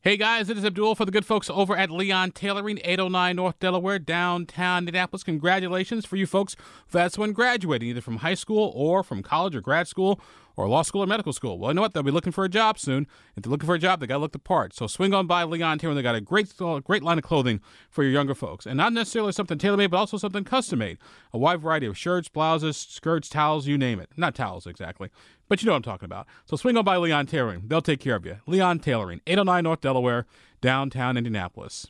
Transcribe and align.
Hey 0.00 0.16
guys, 0.16 0.48
it 0.48 0.56
is 0.56 0.64
Abdul 0.64 0.94
for 0.94 1.04
the 1.04 1.10
good 1.10 1.26
folks 1.26 1.50
over 1.50 1.76
at 1.76 1.90
Leon 1.90 2.30
Tailoring, 2.30 2.78
809 2.84 3.34
North 3.34 3.58
Delaware, 3.58 3.98
downtown 3.98 4.84
Indianapolis. 4.84 5.24
Congratulations 5.24 6.06
for 6.06 6.14
you 6.14 6.24
folks 6.24 6.54
That's 6.92 7.18
when 7.18 7.32
graduating 7.32 7.88
either 7.88 8.00
from 8.00 8.18
high 8.18 8.34
school 8.34 8.70
or 8.76 9.02
from 9.02 9.24
college 9.24 9.56
or 9.56 9.60
grad 9.60 9.88
school 9.88 10.20
or 10.58 10.68
law 10.68 10.82
school 10.82 11.04
or 11.04 11.06
medical 11.06 11.32
school. 11.32 11.56
Well, 11.56 11.70
you 11.70 11.76
know 11.76 11.82
what? 11.82 11.94
They'll 11.94 12.02
be 12.02 12.10
looking 12.10 12.32
for 12.32 12.44
a 12.44 12.48
job 12.48 12.80
soon. 12.80 13.06
If 13.36 13.44
they're 13.44 13.50
looking 13.50 13.68
for 13.68 13.76
a 13.76 13.78
job, 13.78 14.00
they 14.00 14.08
got 14.08 14.16
to 14.16 14.18
look 14.18 14.32
the 14.32 14.40
part. 14.40 14.74
So 14.74 14.88
swing 14.88 15.14
on 15.14 15.28
by 15.28 15.44
Leon 15.44 15.78
Tailoring. 15.78 15.96
They 15.96 16.02
got 16.02 16.16
a 16.16 16.20
great, 16.20 16.52
uh, 16.60 16.80
great 16.80 17.04
line 17.04 17.16
of 17.16 17.22
clothing 17.22 17.60
for 17.88 18.02
your 18.02 18.10
younger 18.10 18.34
folks, 18.34 18.66
and 18.66 18.76
not 18.76 18.92
necessarily 18.92 19.30
something 19.30 19.56
tailor 19.56 19.76
made, 19.76 19.92
but 19.92 19.98
also 19.98 20.16
something 20.16 20.42
custom 20.42 20.80
made. 20.80 20.98
A 21.32 21.38
wide 21.38 21.60
variety 21.60 21.86
of 21.86 21.96
shirts, 21.96 22.28
blouses, 22.28 22.76
skirts, 22.76 23.28
towels, 23.28 23.68
you 23.68 23.78
name 23.78 24.00
it. 24.00 24.10
Not 24.16 24.34
towels 24.34 24.66
exactly, 24.66 25.10
but 25.48 25.62
you 25.62 25.66
know 25.66 25.72
what 25.72 25.76
I'm 25.76 25.82
talking 25.82 26.06
about. 26.06 26.26
So 26.44 26.56
swing 26.56 26.76
on 26.76 26.84
by 26.84 26.96
Leon 26.96 27.26
Tailoring. 27.26 27.68
They'll 27.68 27.80
take 27.80 28.00
care 28.00 28.16
of 28.16 28.26
you. 28.26 28.38
Leon 28.48 28.80
Tailoring, 28.80 29.20
809 29.28 29.62
North 29.62 29.80
Delaware, 29.80 30.26
downtown 30.60 31.16
Indianapolis. 31.16 31.86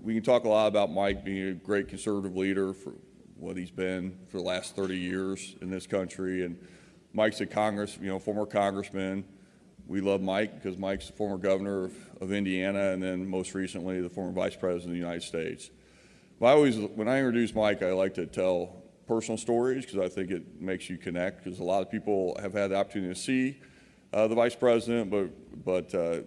We 0.00 0.14
can 0.14 0.22
talk 0.22 0.44
a 0.44 0.48
lot 0.48 0.68
about 0.68 0.92
Mike 0.92 1.24
being 1.24 1.48
a 1.48 1.54
great 1.54 1.88
conservative 1.88 2.36
leader 2.36 2.72
for 2.72 2.94
what 3.34 3.56
he's 3.56 3.72
been 3.72 4.16
for 4.28 4.36
the 4.36 4.44
last 4.44 4.76
30 4.76 4.96
years 4.96 5.56
in 5.60 5.70
this 5.70 5.86
country. 5.86 6.44
And 6.44 6.56
Mike's 7.18 7.40
a 7.40 7.46
Congress, 7.46 7.98
you 8.00 8.06
know, 8.06 8.20
former 8.20 8.46
congressman. 8.46 9.24
We 9.88 10.00
love 10.00 10.22
Mike 10.22 10.54
because 10.54 10.78
Mike's 10.78 11.08
the 11.08 11.14
former 11.14 11.36
governor 11.36 11.86
of, 11.86 11.92
of 12.20 12.32
Indiana 12.32 12.92
and 12.92 13.02
then 13.02 13.28
most 13.28 13.54
recently 13.54 14.00
the 14.00 14.08
former 14.08 14.30
vice 14.30 14.54
president 14.54 14.90
of 14.90 14.92
the 14.92 14.98
United 14.98 15.24
States. 15.24 15.68
But 16.38 16.46
I 16.46 16.50
always, 16.52 16.76
when 16.76 17.08
I 17.08 17.18
introduce 17.18 17.56
Mike, 17.56 17.82
I 17.82 17.90
like 17.90 18.14
to 18.14 18.26
tell 18.26 18.84
personal 19.08 19.36
stories 19.36 19.84
because 19.84 19.98
I 19.98 20.08
think 20.08 20.30
it 20.30 20.60
makes 20.60 20.88
you 20.88 20.96
connect 20.96 21.42
because 21.42 21.58
a 21.58 21.64
lot 21.64 21.82
of 21.82 21.90
people 21.90 22.38
have 22.40 22.52
had 22.52 22.70
the 22.70 22.76
opportunity 22.76 23.12
to 23.12 23.20
see 23.20 23.58
uh, 24.12 24.28
the 24.28 24.36
vice 24.36 24.54
president, 24.54 25.10
but, 25.10 25.64
but 25.64 25.92
uh, 25.96 26.20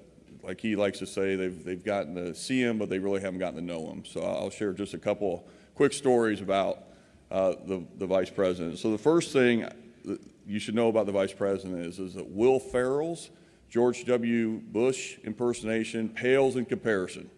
like 0.44 0.60
he 0.60 0.76
likes 0.76 1.00
to 1.00 1.08
say, 1.08 1.38
they've, 1.38 1.64
they've 1.64 1.86
gotten 1.86 2.16
to 2.16 2.36
see 2.36 2.62
him, 2.62 2.78
but 2.78 2.90
they 2.90 3.00
really 3.00 3.22
haven't 3.22 3.40
gotten 3.40 3.56
to 3.56 3.66
know 3.66 3.88
him. 3.90 4.04
So 4.04 4.22
I'll 4.24 4.50
share 4.50 4.74
just 4.74 4.94
a 4.94 5.00
couple 5.00 5.48
quick 5.74 5.94
stories 5.94 6.42
about 6.42 6.84
uh, 7.32 7.54
the, 7.66 7.82
the 7.98 8.06
vice 8.06 8.30
president. 8.30 8.78
So 8.78 8.92
the 8.92 8.98
first 8.98 9.32
thing 9.32 9.70
you 10.52 10.60
should 10.60 10.76
know 10.76 10.90
about 10.90 11.06
the 11.06 11.14
vice 11.14 11.32
president 11.32 11.86
is, 11.86 11.98
is 11.98 12.14
that 12.16 12.30
Will 12.30 12.60
Ferrell's 12.60 13.30
George 13.70 14.04
W. 14.04 14.60
Bush 14.60 15.18
impersonation 15.24 16.10
pales 16.10 16.58
in 16.58 16.66
comparison 16.66 17.30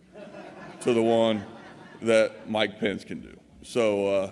to 0.82 0.94
the 0.94 1.02
one 1.02 1.46
that 2.02 2.50
Mike 2.50 2.80
Pence 2.80 3.04
can 3.04 3.22
do. 3.22 3.40
So, 3.62 4.08
uh, 4.08 4.32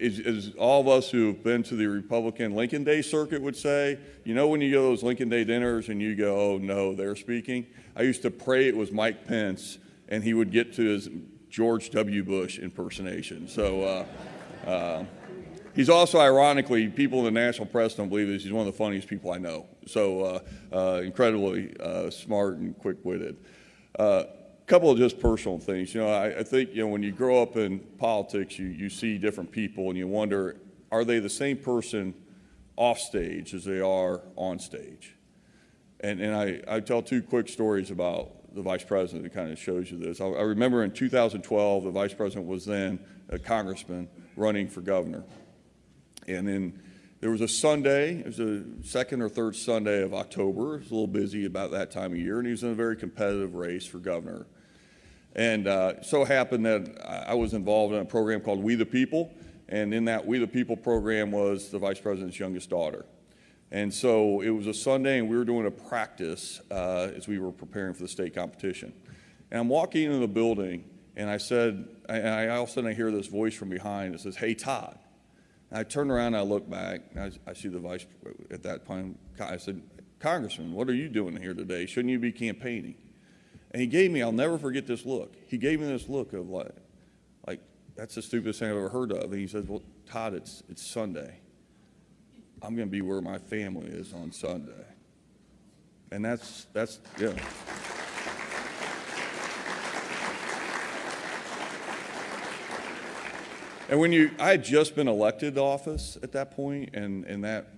as, 0.00 0.18
as, 0.18 0.52
all 0.58 0.80
of 0.80 0.88
us 0.88 1.10
who 1.10 1.28
have 1.28 1.44
been 1.44 1.62
to 1.62 1.76
the 1.76 1.86
Republican 1.86 2.56
Lincoln 2.56 2.82
Day 2.82 3.02
circuit 3.02 3.40
would 3.40 3.56
say, 3.56 3.98
you 4.24 4.34
know, 4.34 4.48
when 4.48 4.60
you 4.60 4.72
go 4.72 4.82
to 4.82 4.88
those 4.88 5.04
Lincoln 5.04 5.28
Day 5.28 5.44
dinners 5.44 5.88
and 5.88 6.02
you 6.02 6.16
go, 6.16 6.54
oh 6.54 6.58
no, 6.58 6.94
they're 6.94 7.14
speaking. 7.14 7.66
I 7.94 8.02
used 8.02 8.22
to 8.22 8.30
pray 8.30 8.66
it 8.66 8.76
was 8.76 8.90
Mike 8.90 9.24
Pence 9.26 9.78
and 10.08 10.24
he 10.24 10.34
would 10.34 10.50
get 10.50 10.72
to 10.74 10.82
his 10.82 11.08
George 11.50 11.90
W. 11.90 12.24
Bush 12.24 12.58
impersonation. 12.58 13.46
So, 13.46 13.82
uh, 13.82 14.68
uh, 14.68 15.04
He's 15.74 15.88
also, 15.88 16.18
ironically, 16.20 16.88
people 16.88 17.20
in 17.20 17.24
the 17.24 17.40
national 17.40 17.66
press 17.66 17.94
don't 17.94 18.08
believe 18.08 18.28
this. 18.28 18.42
He's 18.42 18.52
one 18.52 18.66
of 18.66 18.72
the 18.72 18.76
funniest 18.76 19.08
people 19.08 19.30
I 19.30 19.38
know. 19.38 19.66
So 19.86 20.20
uh, 20.20 20.40
uh, 20.72 21.00
incredibly 21.02 21.74
uh, 21.80 22.10
smart 22.10 22.58
and 22.58 22.78
quick-witted. 22.78 23.36
A 23.98 24.02
uh, 24.02 24.26
couple 24.66 24.90
of 24.90 24.98
just 24.98 25.18
personal 25.18 25.58
things. 25.58 25.94
You 25.94 26.02
know, 26.02 26.08
I, 26.08 26.40
I, 26.40 26.42
think 26.42 26.74
you 26.74 26.82
know 26.82 26.88
when 26.88 27.02
you 27.02 27.12
grow 27.12 27.42
up 27.42 27.56
in 27.56 27.78
politics, 27.98 28.58
you 28.58 28.66
you 28.66 28.88
see 28.88 29.18
different 29.18 29.50
people, 29.50 29.88
and 29.88 29.98
you 29.98 30.06
wonder, 30.08 30.56
are 30.90 31.04
they 31.04 31.18
the 31.18 31.28
same 31.28 31.58
person 31.58 32.14
off 32.76 32.98
stage 32.98 33.52
as 33.54 33.64
they 33.64 33.80
are 33.80 34.22
on 34.36 34.58
stage? 34.58 35.14
And 36.00 36.20
and 36.20 36.34
I, 36.34 36.76
I 36.76 36.80
tell 36.80 37.02
two 37.02 37.22
quick 37.22 37.48
stories 37.48 37.90
about 37.90 38.54
the 38.54 38.62
vice 38.62 38.84
president 38.84 39.24
that 39.24 39.34
kind 39.34 39.50
of 39.50 39.58
shows 39.58 39.90
you 39.90 39.98
this. 39.98 40.20
I, 40.20 40.26
I 40.26 40.42
remember 40.42 40.84
in 40.84 40.90
2012, 40.90 41.84
the 41.84 41.90
vice 41.90 42.14
president 42.14 42.46
was 42.46 42.64
then 42.64 42.98
a 43.28 43.38
congressman 43.38 44.08
running 44.36 44.68
for 44.68 44.80
governor. 44.80 45.24
And 46.28 46.46
then 46.46 46.82
there 47.20 47.30
was 47.30 47.40
a 47.40 47.48
Sunday, 47.48 48.18
it 48.18 48.26
was 48.26 48.36
the 48.38 48.64
second 48.82 49.22
or 49.22 49.28
third 49.28 49.54
Sunday 49.54 50.02
of 50.02 50.12
October. 50.12 50.74
It 50.74 50.80
was 50.80 50.90
a 50.90 50.94
little 50.94 51.06
busy 51.06 51.44
about 51.44 51.70
that 51.70 51.90
time 51.90 52.12
of 52.12 52.18
year, 52.18 52.38
and 52.38 52.46
he 52.46 52.50
was 52.50 52.64
in 52.64 52.70
a 52.70 52.74
very 52.74 52.96
competitive 52.96 53.54
race 53.54 53.86
for 53.86 53.98
governor. 53.98 54.46
And 55.34 55.66
uh, 55.66 56.02
so 56.02 56.24
happened 56.24 56.66
that 56.66 57.00
I 57.28 57.34
was 57.34 57.54
involved 57.54 57.94
in 57.94 58.00
a 58.00 58.04
program 58.04 58.40
called 58.40 58.62
We 58.62 58.74
the 58.74 58.84
People, 58.86 59.32
and 59.68 59.94
in 59.94 60.04
that 60.06 60.26
We 60.26 60.38
the 60.38 60.46
People 60.46 60.76
program 60.76 61.30
was 61.30 61.70
the 61.70 61.78
vice 61.78 62.00
president's 62.00 62.38
youngest 62.38 62.68
daughter. 62.68 63.06
And 63.70 63.94
so 63.94 64.42
it 64.42 64.50
was 64.50 64.66
a 64.66 64.74
Sunday, 64.74 65.18
and 65.18 65.30
we 65.30 65.36
were 65.36 65.44
doing 65.44 65.66
a 65.66 65.70
practice 65.70 66.60
uh, 66.70 67.08
as 67.16 67.26
we 67.26 67.38
were 67.38 67.52
preparing 67.52 67.94
for 67.94 68.02
the 68.02 68.08
state 68.08 68.34
competition. 68.34 68.92
And 69.50 69.60
I'm 69.60 69.68
walking 69.68 70.04
into 70.04 70.18
the 70.18 70.28
building, 70.28 70.84
and 71.16 71.30
I 71.30 71.38
said, 71.38 71.88
and 72.08 72.28
I 72.28 72.48
all 72.48 72.64
of 72.64 72.68
a 72.68 72.72
sudden 72.72 72.90
I 72.90 72.94
hear 72.94 73.10
this 73.10 73.28
voice 73.28 73.54
from 73.54 73.70
behind 73.70 74.12
that 74.14 74.20
says, 74.20 74.36
Hey, 74.36 74.54
Todd. 74.54 74.98
I 75.74 75.84
turn 75.84 76.10
around 76.10 76.28
and 76.28 76.36
I 76.36 76.42
look 76.42 76.68
back. 76.68 77.00
I, 77.18 77.30
I, 77.46 77.54
see 77.54 77.68
the 77.68 77.78
vice 77.78 78.06
at 78.50 78.62
that 78.64 78.84
point. 78.84 79.18
I 79.40 79.56
said, 79.56 79.82
Congressman, 80.20 80.72
what 80.72 80.88
are 80.88 80.94
you 80.94 81.08
doing 81.08 81.36
here 81.36 81.54
today? 81.54 81.86
Shouldn't 81.86 82.10
you 82.10 82.18
be 82.18 82.30
campaigning? 82.30 82.94
And 83.70 83.80
he 83.80 83.86
gave 83.86 84.10
me, 84.10 84.22
I'll 84.22 84.32
never 84.32 84.58
forget 84.58 84.86
this 84.86 85.06
look. 85.06 85.34
He 85.46 85.56
gave 85.56 85.80
me 85.80 85.86
this 85.86 86.08
look 86.08 86.34
of 86.34 86.50
like, 86.50 86.72
like 87.46 87.60
that's 87.96 88.14
the 88.14 88.22
stupidest 88.22 88.60
thing 88.60 88.70
I've 88.70 88.76
ever 88.76 88.90
heard 88.90 89.12
of. 89.12 89.32
And 89.32 89.40
he 89.40 89.46
says, 89.46 89.64
Well, 89.66 89.82
Todd, 90.06 90.34
it's, 90.34 90.62
it's 90.68 90.86
Sunday. 90.86 91.38
I'm 92.60 92.76
going 92.76 92.88
to 92.88 92.92
be 92.92 93.00
where 93.00 93.20
my 93.20 93.38
family 93.38 93.88
is 93.88 94.12
on 94.12 94.30
Sunday. 94.30 94.84
And 96.12 96.24
that's, 96.24 96.66
that's, 96.74 97.00
yeah. 97.18 97.32
And 103.92 104.00
when 104.00 104.10
you, 104.10 104.30
I 104.38 104.52
had 104.52 104.64
just 104.64 104.96
been 104.96 105.06
elected 105.06 105.56
to 105.56 105.60
office 105.60 106.16
at 106.22 106.32
that 106.32 106.52
point, 106.52 106.94
and, 106.94 107.26
and 107.26 107.44
that 107.44 107.74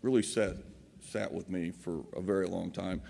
really 0.00 0.22
sat, 0.22 0.58
sat 1.04 1.32
with 1.32 1.50
me 1.50 1.72
for 1.72 2.04
a 2.14 2.20
very 2.20 2.46
long 2.46 2.70
time. 2.70 3.02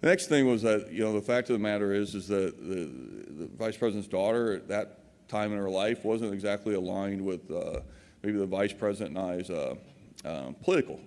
The 0.00 0.06
next 0.06 0.28
thing 0.28 0.48
was 0.48 0.62
that, 0.62 0.90
you 0.90 1.04
know, 1.04 1.12
the 1.12 1.20
fact 1.20 1.50
of 1.50 1.52
the 1.52 1.58
matter 1.58 1.92
is, 1.92 2.14
is 2.14 2.26
that 2.28 2.66
the, 2.66 3.44
the 3.44 3.50
vice 3.58 3.76
president's 3.76 4.08
daughter 4.08 4.54
at 4.54 4.68
that 4.68 5.28
time 5.28 5.52
in 5.52 5.58
her 5.58 5.68
life 5.68 6.02
wasn't 6.02 6.32
exactly 6.32 6.74
aligned 6.74 7.22
with 7.22 7.50
uh, 7.50 7.80
maybe 8.22 8.38
the 8.38 8.46
vice 8.46 8.72
president 8.72 9.18
and 9.18 9.40
I's 9.40 9.50
uh, 9.50 9.74
um, 10.24 10.56
political 10.62 11.00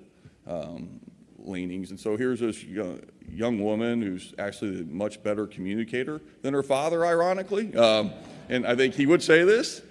um, 0.45 0.99
leanings. 1.39 1.89
And 1.89 1.99
so 1.99 2.15
here's 2.15 2.41
this 2.41 2.63
young, 2.63 3.01
young, 3.27 3.59
woman 3.59 4.03
who's 4.03 4.35
actually 4.37 4.81
a 4.81 4.83
much 4.83 5.23
better 5.23 5.47
communicator 5.47 6.21
than 6.43 6.53
her 6.53 6.61
father, 6.61 7.03
ironically. 7.07 7.75
Um, 7.75 8.11
and 8.49 8.67
I 8.67 8.75
think 8.75 8.93
he 8.93 9.07
would 9.07 9.23
say 9.23 9.43
this. 9.43 9.81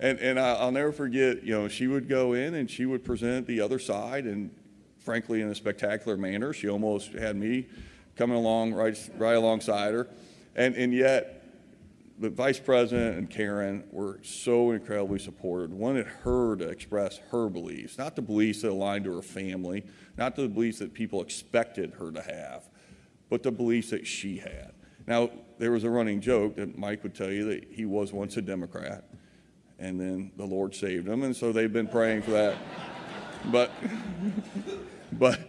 And, 0.00 0.18
and 0.18 0.40
I'll 0.40 0.72
never 0.72 0.92
forget, 0.92 1.44
you 1.44 1.52
know, 1.52 1.68
she 1.68 1.86
would 1.86 2.08
go 2.08 2.32
in 2.32 2.54
and 2.54 2.70
she 2.70 2.86
would 2.86 3.04
present 3.04 3.46
the 3.46 3.60
other 3.60 3.78
side, 3.78 4.24
and 4.24 4.50
frankly, 4.98 5.42
in 5.42 5.48
a 5.48 5.54
spectacular 5.54 6.16
manner. 6.16 6.54
She 6.54 6.70
almost 6.70 7.12
had 7.12 7.36
me 7.36 7.66
coming 8.16 8.36
along 8.36 8.72
right, 8.72 8.98
right 9.18 9.36
alongside 9.36 9.92
her. 9.92 10.08
And, 10.56 10.74
and 10.74 10.94
yet, 10.94 11.44
the 12.18 12.30
vice 12.30 12.58
president 12.58 13.18
and 13.18 13.30
Karen 13.30 13.84
were 13.92 14.20
so 14.22 14.72
incredibly 14.72 15.18
supportive, 15.18 15.72
wanted 15.72 16.06
her 16.06 16.56
to 16.56 16.68
express 16.68 17.18
her 17.30 17.48
beliefs, 17.48 17.98
not 17.98 18.16
the 18.16 18.22
beliefs 18.22 18.62
that 18.62 18.70
aligned 18.70 19.04
to 19.04 19.14
her 19.14 19.22
family, 19.22 19.84
not 20.16 20.34
the 20.34 20.48
beliefs 20.48 20.78
that 20.78 20.94
people 20.94 21.22
expected 21.22 21.94
her 21.98 22.10
to 22.10 22.22
have, 22.22 22.68
but 23.28 23.42
the 23.42 23.50
beliefs 23.50 23.90
that 23.90 24.06
she 24.06 24.38
had. 24.38 24.72
Now, 25.06 25.30
there 25.58 25.72
was 25.72 25.84
a 25.84 25.90
running 25.90 26.20
joke 26.20 26.56
that 26.56 26.78
Mike 26.78 27.02
would 27.02 27.14
tell 27.14 27.30
you 27.30 27.44
that 27.46 27.68
he 27.70 27.84
was 27.84 28.12
once 28.12 28.36
a 28.36 28.42
Democrat 28.42 29.04
and 29.80 29.98
then 29.98 30.30
the 30.36 30.44
Lord 30.44 30.74
saved 30.74 31.06
them, 31.06 31.22
and 31.22 31.34
so 31.34 31.52
they've 31.52 31.72
been 31.72 31.88
praying 31.88 32.22
for 32.22 32.32
that. 32.32 32.56
but, 33.46 33.72
but, 35.12 35.40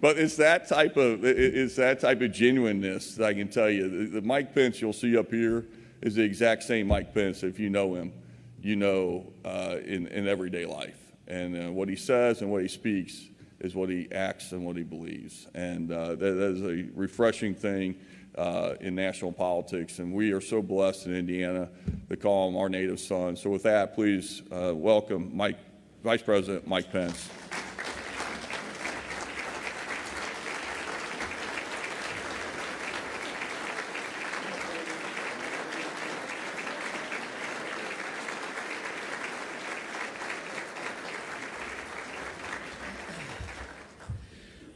but 0.00 0.18
it's 0.18 0.36
that 0.36 0.68
type 0.68 0.96
of 0.96 1.24
it's 1.24 1.76
that 1.76 2.00
type 2.00 2.20
of 2.20 2.32
genuineness 2.32 3.14
that 3.14 3.26
I 3.26 3.34
can 3.34 3.48
tell 3.48 3.70
you. 3.70 3.88
The, 3.88 4.20
the 4.20 4.26
Mike 4.26 4.54
Pence 4.54 4.80
you'll 4.80 4.92
see 4.92 5.16
up 5.16 5.30
here 5.30 5.66
is 6.02 6.16
the 6.16 6.22
exact 6.22 6.64
same 6.64 6.88
Mike 6.88 7.14
Pence. 7.14 7.42
If 7.42 7.58
you 7.58 7.70
know 7.70 7.94
him, 7.94 8.12
you 8.60 8.76
know 8.76 9.32
uh, 9.44 9.76
in 9.84 10.08
in 10.08 10.26
everyday 10.26 10.66
life, 10.66 10.98
and 11.28 11.56
uh, 11.56 11.72
what 11.72 11.88
he 11.88 11.96
says 11.96 12.42
and 12.42 12.50
what 12.50 12.62
he 12.62 12.68
speaks 12.68 13.26
is 13.60 13.74
what 13.74 13.88
he 13.88 14.08
acts 14.12 14.52
and 14.52 14.64
what 14.64 14.76
he 14.76 14.82
believes, 14.82 15.46
and 15.54 15.92
uh, 15.92 16.10
that, 16.10 16.18
that 16.18 16.50
is 16.52 16.62
a 16.62 16.90
refreshing 16.94 17.54
thing 17.54 17.94
uh, 18.38 18.76
in 18.80 18.94
national 18.94 19.32
politics. 19.32 19.98
And 19.98 20.14
we 20.14 20.32
are 20.32 20.40
so 20.40 20.62
blessed 20.62 21.06
in 21.06 21.14
Indiana 21.14 21.68
to 22.08 22.16
call 22.16 22.48
him 22.48 22.56
our 22.56 22.68
native 22.68 23.00
son. 23.00 23.36
So, 23.36 23.50
with 23.50 23.64
that, 23.64 23.94
please 23.94 24.42
uh, 24.50 24.72
welcome 24.74 25.30
Mike, 25.36 25.58
Vice 26.04 26.22
President 26.22 26.66
Mike 26.66 26.90
Pence. 26.90 27.28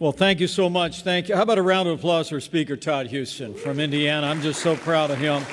Well, 0.02 0.10
thank 0.10 0.40
you 0.40 0.48
so 0.48 0.68
much. 0.68 1.02
Thank 1.02 1.28
you. 1.28 1.36
How 1.36 1.42
about 1.42 1.58
a 1.58 1.62
round 1.62 1.88
of 1.88 1.96
applause 2.00 2.30
for 2.30 2.40
Speaker 2.40 2.76
Todd 2.76 3.08
Huston 3.08 3.54
from 3.54 3.78
Indiana? 3.78 4.26
I'm 4.26 4.42
just 4.42 4.60
so 4.60 4.74
proud 4.74 5.12
of 5.12 5.18
him. 5.18 5.44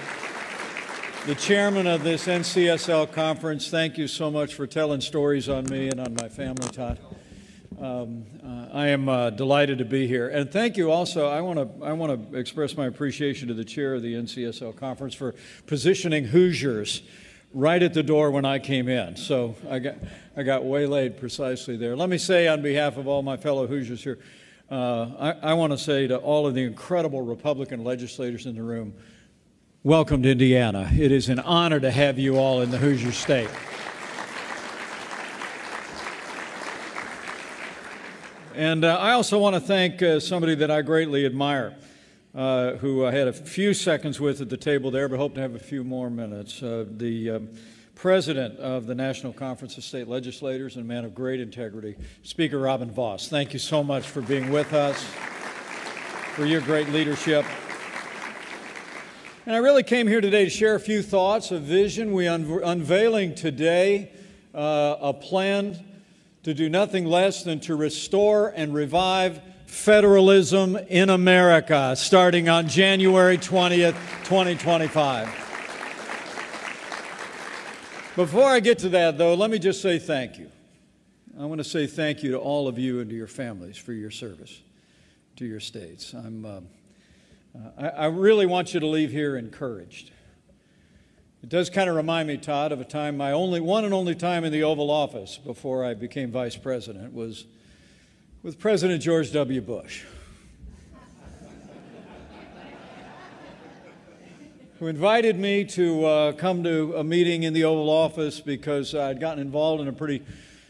The 1.28 1.36
chairman 1.36 1.86
of 1.86 2.04
this 2.04 2.26
NCSL 2.26 3.12
conference, 3.12 3.70
thank 3.70 4.00
you 4.00 4.08
so 4.08 4.32
much 4.32 4.56
for 4.56 4.66
telling 4.66 5.02
stories 5.02 5.50
on 5.50 5.66
me 5.66 5.90
and 5.90 6.00
on 6.00 6.16
my 6.20 6.30
family, 6.30 6.68
Todd. 6.70 6.98
Um, 7.80 8.26
uh, 8.44 8.76
I 8.76 8.88
am 8.88 9.08
uh, 9.08 9.30
delighted 9.30 9.78
to 9.78 9.86
be 9.86 10.08
here, 10.08 10.30
and 10.30 10.52
thank 10.52 10.78
you 10.78 10.92
also. 10.92 11.28
I 11.28 11.42
want 11.42 11.60
to 11.60 11.86
I 11.86 11.94
want 11.94 12.32
to 12.32 12.36
express 12.36 12.76
my 12.76 12.88
appreciation 12.88 13.50
to 13.50 13.54
the 13.54 13.64
chair 13.64 13.94
of 13.94 14.02
the 14.02 14.16
NCSL 14.16 14.76
conference 14.76 15.14
for 15.14 15.36
positioning 15.68 16.24
Hoosiers 16.24 17.04
right 17.54 17.82
at 17.82 17.94
the 17.94 18.04
door 18.04 18.32
when 18.32 18.46
I 18.46 18.60
came 18.60 18.88
in. 18.88 19.16
So 19.16 19.56
I 19.70 19.80
got 19.80 19.96
I 20.38 20.44
got 20.44 20.64
waylaid 20.64 21.20
precisely 21.20 21.76
there. 21.76 21.96
Let 21.96 22.10
me 22.10 22.18
say 22.18 22.48
on 22.48 22.62
behalf 22.62 22.98
of 22.98 23.08
all 23.08 23.22
my 23.22 23.38
fellow 23.38 23.68
Hoosiers 23.68 24.04
here, 24.04 24.20
uh, 24.72 25.10
I, 25.20 25.32
I 25.50 25.54
want 25.54 25.74
to 25.74 25.78
say 25.78 26.08
to 26.08 26.18
all 26.18 26.48
of 26.48 26.54
the 26.54 26.64
incredible 26.64 27.22
Republican 27.22 27.84
legislators 27.84 28.46
in 28.46 28.56
the 28.56 28.64
room, 28.64 28.94
welcome 29.84 30.24
to 30.24 30.32
Indiana. 30.32 30.90
It 30.94 31.12
is 31.12 31.28
an 31.30 31.40
honor 31.40 31.80
to 31.80 31.92
have 31.92 32.20
you 32.20 32.38
all 32.38 32.62
in 32.62 32.72
the 32.72 32.78
Hoosier 32.78 33.12
State. 33.12 33.50
And 38.56 38.84
uh, 38.84 38.98
I 38.98 39.14
also 39.14 39.40
want 39.40 39.56
to 39.56 39.62
thank 39.62 40.02
uh, 40.02 40.20
somebody 40.20 40.54
that 40.56 40.70
I 40.70 40.82
greatly 40.82 41.26
admire, 41.26 41.76
uh, 42.36 42.74
who 42.74 43.06
I 43.06 43.12
had 43.12 43.28
a 43.28 43.34
few 43.34 43.74
seconds 43.74 44.20
with 44.20 44.42
at 44.42 44.50
the 44.50 44.58
table 44.58 44.92
there, 44.92 45.10
but 45.10 45.18
hope 45.18 45.36
to 45.36 45.42
have 45.42 45.56
a 45.56 45.60
few 45.60 45.84
more 45.84 46.10
minutes. 46.10 46.62
Uh, 46.62 46.86
the 46.90 47.32
um, 47.32 47.50
president 47.96 48.58
of 48.60 48.86
the 48.86 48.96
National 48.96 49.34
Conference 49.34 49.78
of 49.78 49.84
State 49.84 50.08
Legislators 50.08 50.76
and 50.76 50.86
a 50.86 50.88
man 50.88 51.06
of 51.06 51.16
great 51.16 51.40
integrity, 51.40 51.96
Speaker 52.24 52.60
Robin 52.60 52.92
Vos. 52.92 53.28
Thank 53.28 53.54
you 53.54 53.60
so 53.60 53.84
much 53.84 54.08
for 54.08 54.22
being 54.22 54.52
with 54.52 54.74
us, 54.74 55.04
for 56.36 56.46
your 56.46 56.62
great 56.62 56.90
leadership. 56.90 57.46
And 59.46 59.56
I 59.56 59.60
really 59.60 59.84
came 59.84 60.08
here 60.08 60.22
today 60.22 60.44
to 60.44 60.50
share 60.50 60.76
a 60.76 60.80
few 60.80 61.02
thoughts, 61.02 61.50
a 61.50 61.60
vision. 61.60 62.14
We 62.14 62.28
un- 62.28 62.62
unveiling 62.64 63.34
today 63.34 64.12
uh, 64.54 64.98
a 65.02 65.14
plan 65.14 65.84
to 66.44 66.54
do 66.54 66.70
nothing 66.70 67.06
less 67.06 67.44
than 67.44 67.60
to 67.62 67.76
restore 67.76 68.50
and 68.50 68.74
revive 68.74 69.42
federalism 69.70 70.76
in 70.76 71.10
America 71.10 71.96
starting 71.96 72.50
on 72.50 72.68
January 72.68 73.38
20th, 73.38 73.94
2025. 74.24 75.28
Before 78.16 78.46
I 78.46 78.60
get 78.60 78.80
to 78.80 78.90
that, 78.90 79.20
though, 79.20 79.36
let 79.36 79.52
me 79.52 79.60
just 79.60 79.82
say 79.82 80.00
thank 80.00 80.40
you. 80.40 80.50
I 81.40 81.46
want 81.46 81.60
to 81.60 81.64
say 81.64 81.86
thank 81.86 82.24
you 82.24 82.32
to 82.32 82.38
all 82.40 82.68
of 82.68 82.80
you 82.80 83.00
and 83.00 83.10
to 83.12 83.16
your 83.16 83.28
families 83.28 83.78
for 83.78 83.94
your 83.94 84.12
service 84.12 84.60
to 85.36 85.46
your 85.46 85.60
states. 85.60 86.14
I'm, 86.14 86.46
uh, 86.46 86.62
I, 87.78 87.88
I 87.90 88.06
really 88.08 88.48
want 88.48 88.74
you 88.74 88.80
to 88.80 88.88
leave 88.88 89.12
here 89.12 89.38
encouraged. 89.38 90.12
It 91.44 91.50
does 91.50 91.70
kind 91.70 91.90
of 91.90 91.96
remind 91.96 92.28
me, 92.28 92.38
Todd, 92.38 92.72
of 92.72 92.82
a 92.82 92.86
time, 92.86 93.16
my 93.16 93.32
only 93.32 93.62
one 93.62 93.86
and 93.86 93.94
only 93.94 94.16
time 94.16 94.44
in 94.44 94.52
the 94.52 94.64
Oval 94.64 94.90
Office 94.90 95.38
before 95.38 95.86
I 95.86 95.94
became 95.94 96.32
vice 96.32 96.58
president 96.58 97.14
was 97.14 97.46
with 98.42 98.58
President 98.58 99.02
George 99.02 99.34
W. 99.34 99.60
Bush, 99.60 100.06
who 104.80 104.88
invited 104.88 105.38
me 105.38 105.66
to 105.66 106.06
uh, 106.06 106.32
come 106.32 106.64
to 106.64 106.96
a 106.96 107.04
meeting 107.04 107.44
in 107.44 107.52
the 107.52 107.66
Oval 107.66 107.90
Office 107.90 108.40
because 108.40 108.96
I'd 108.96 109.20
gotten 109.20 109.42
involved 109.42 109.82
in 109.82 109.90
a 109.90 109.94
pretty 109.94 110.24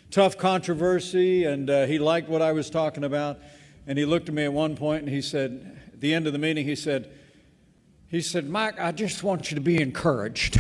tough 0.10 0.36
controversy 0.36 1.46
and 1.46 1.70
uh, 1.70 1.86
he 1.86 2.00
liked 2.00 2.28
what 2.28 2.42
I 2.42 2.54
was 2.54 2.72
talking 2.72 3.04
about. 3.04 3.38
And 3.86 4.00
he 4.00 4.06
looked 4.06 4.30
at 4.30 4.36
me 4.36 4.46
at 4.46 4.54
one 4.54 4.76
point 4.76 5.04
and 5.04 5.14
he 5.14 5.22
said, 5.22 5.80
at 5.94 6.02
the 6.02 6.16
end 6.16 6.26
of 6.26 6.34
the 6.34 6.40
meeting, 6.40 6.66
he 6.66 6.76
said, 6.76 7.12
he 8.08 8.22
said, 8.22 8.50
Mike, 8.50 8.80
I 8.80 8.92
just 8.92 9.22
want 9.22 9.52
you 9.52 9.56
to 9.56 9.62
be 9.62 9.80
encouraged. 9.80 10.60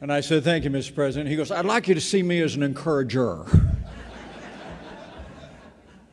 and 0.00 0.10
I 0.10 0.22
said, 0.22 0.44
Thank 0.44 0.64
you, 0.64 0.70
Mr. 0.70 0.94
President. 0.94 1.28
He 1.28 1.36
goes, 1.36 1.50
I'd 1.50 1.66
like 1.66 1.88
you 1.88 1.94
to 1.94 2.00
see 2.00 2.22
me 2.22 2.40
as 2.40 2.54
an 2.54 2.62
encourager. 2.62 3.44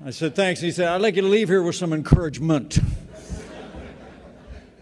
I 0.06 0.10
said, 0.10 0.36
Thanks. 0.36 0.60
He 0.60 0.72
said, 0.72 0.90
I'd 0.90 1.00
like 1.02 1.16
you 1.16 1.22
to 1.22 1.30
leave 1.30 1.48
here 1.48 1.64
with 1.64 1.78
some 1.78 1.94
encouragement. 1.94 2.78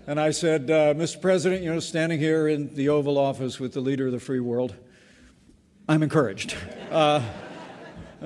and 0.08 0.20
I 0.20 0.32
said, 0.32 0.72
uh, 0.72 0.96
Mr. 0.96 1.22
President, 1.22 1.62
you 1.62 1.72
know, 1.72 1.80
standing 1.80 2.18
here 2.18 2.48
in 2.48 2.74
the 2.74 2.90
Oval 2.90 3.20
Office 3.20 3.60
with 3.60 3.74
the 3.74 3.82
leader 3.82 4.08
of 4.08 4.14
the 4.14 4.20
free 4.20 4.40
world, 4.40 4.74
I'm 5.88 6.02
encouraged. 6.02 6.56
Uh, 6.90 7.22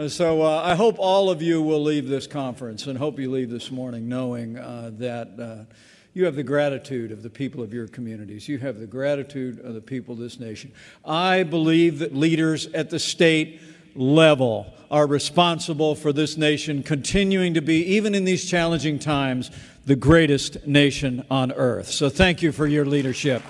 so 0.08 0.44
uh, 0.44 0.62
I 0.64 0.76
hope 0.76 0.96
all 0.98 1.30
of 1.30 1.42
you 1.42 1.62
will 1.62 1.84
leave 1.84 2.08
this 2.08 2.28
conference 2.28 2.88
and 2.88 2.98
hope 2.98 3.20
you 3.20 3.30
leave 3.30 3.50
this 3.50 3.72
morning 3.72 4.08
knowing 4.08 4.58
uh, 4.58 4.92
that 4.94 5.38
uh, 5.38 5.74
you 6.14 6.24
have 6.24 6.36
the 6.36 6.44
gratitude 6.44 7.12
of 7.12 7.24
the 7.24 7.30
people 7.30 7.62
of 7.62 7.74
your 7.74 7.90
communities. 7.90 8.48
You 8.48 8.58
have 8.60 8.80
the 8.80 8.88
gratitude 8.88 9.60
of 9.60 9.74
the 9.74 9.82
people 9.82 10.14
of 10.14 10.20
this 10.20 10.40
nation. 10.40 10.72
I 11.04 11.44
believe 11.44 12.00
that 12.00 12.16
leaders 12.16 12.68
at 12.68 12.90
the 12.90 13.00
state 13.00 13.60
level 13.96 14.74
are 14.92 15.08
responsible 15.08 15.96
for 15.96 16.14
this 16.14 16.38
nation 16.38 16.84
continuing 16.84 17.54
to 17.54 17.62
be, 17.62 17.84
even 17.84 18.14
in 18.14 18.26
these 18.26 18.46
challenging 18.46 19.00
times, 19.00 19.50
the 19.86 19.96
greatest 19.96 20.68
nation 20.68 21.26
on 21.30 21.52
earth. 21.54 21.88
So 21.88 22.10
thank 22.10 22.42
you 22.42 22.52
for 22.52 22.68
your 22.68 22.86
leadership 22.86 23.42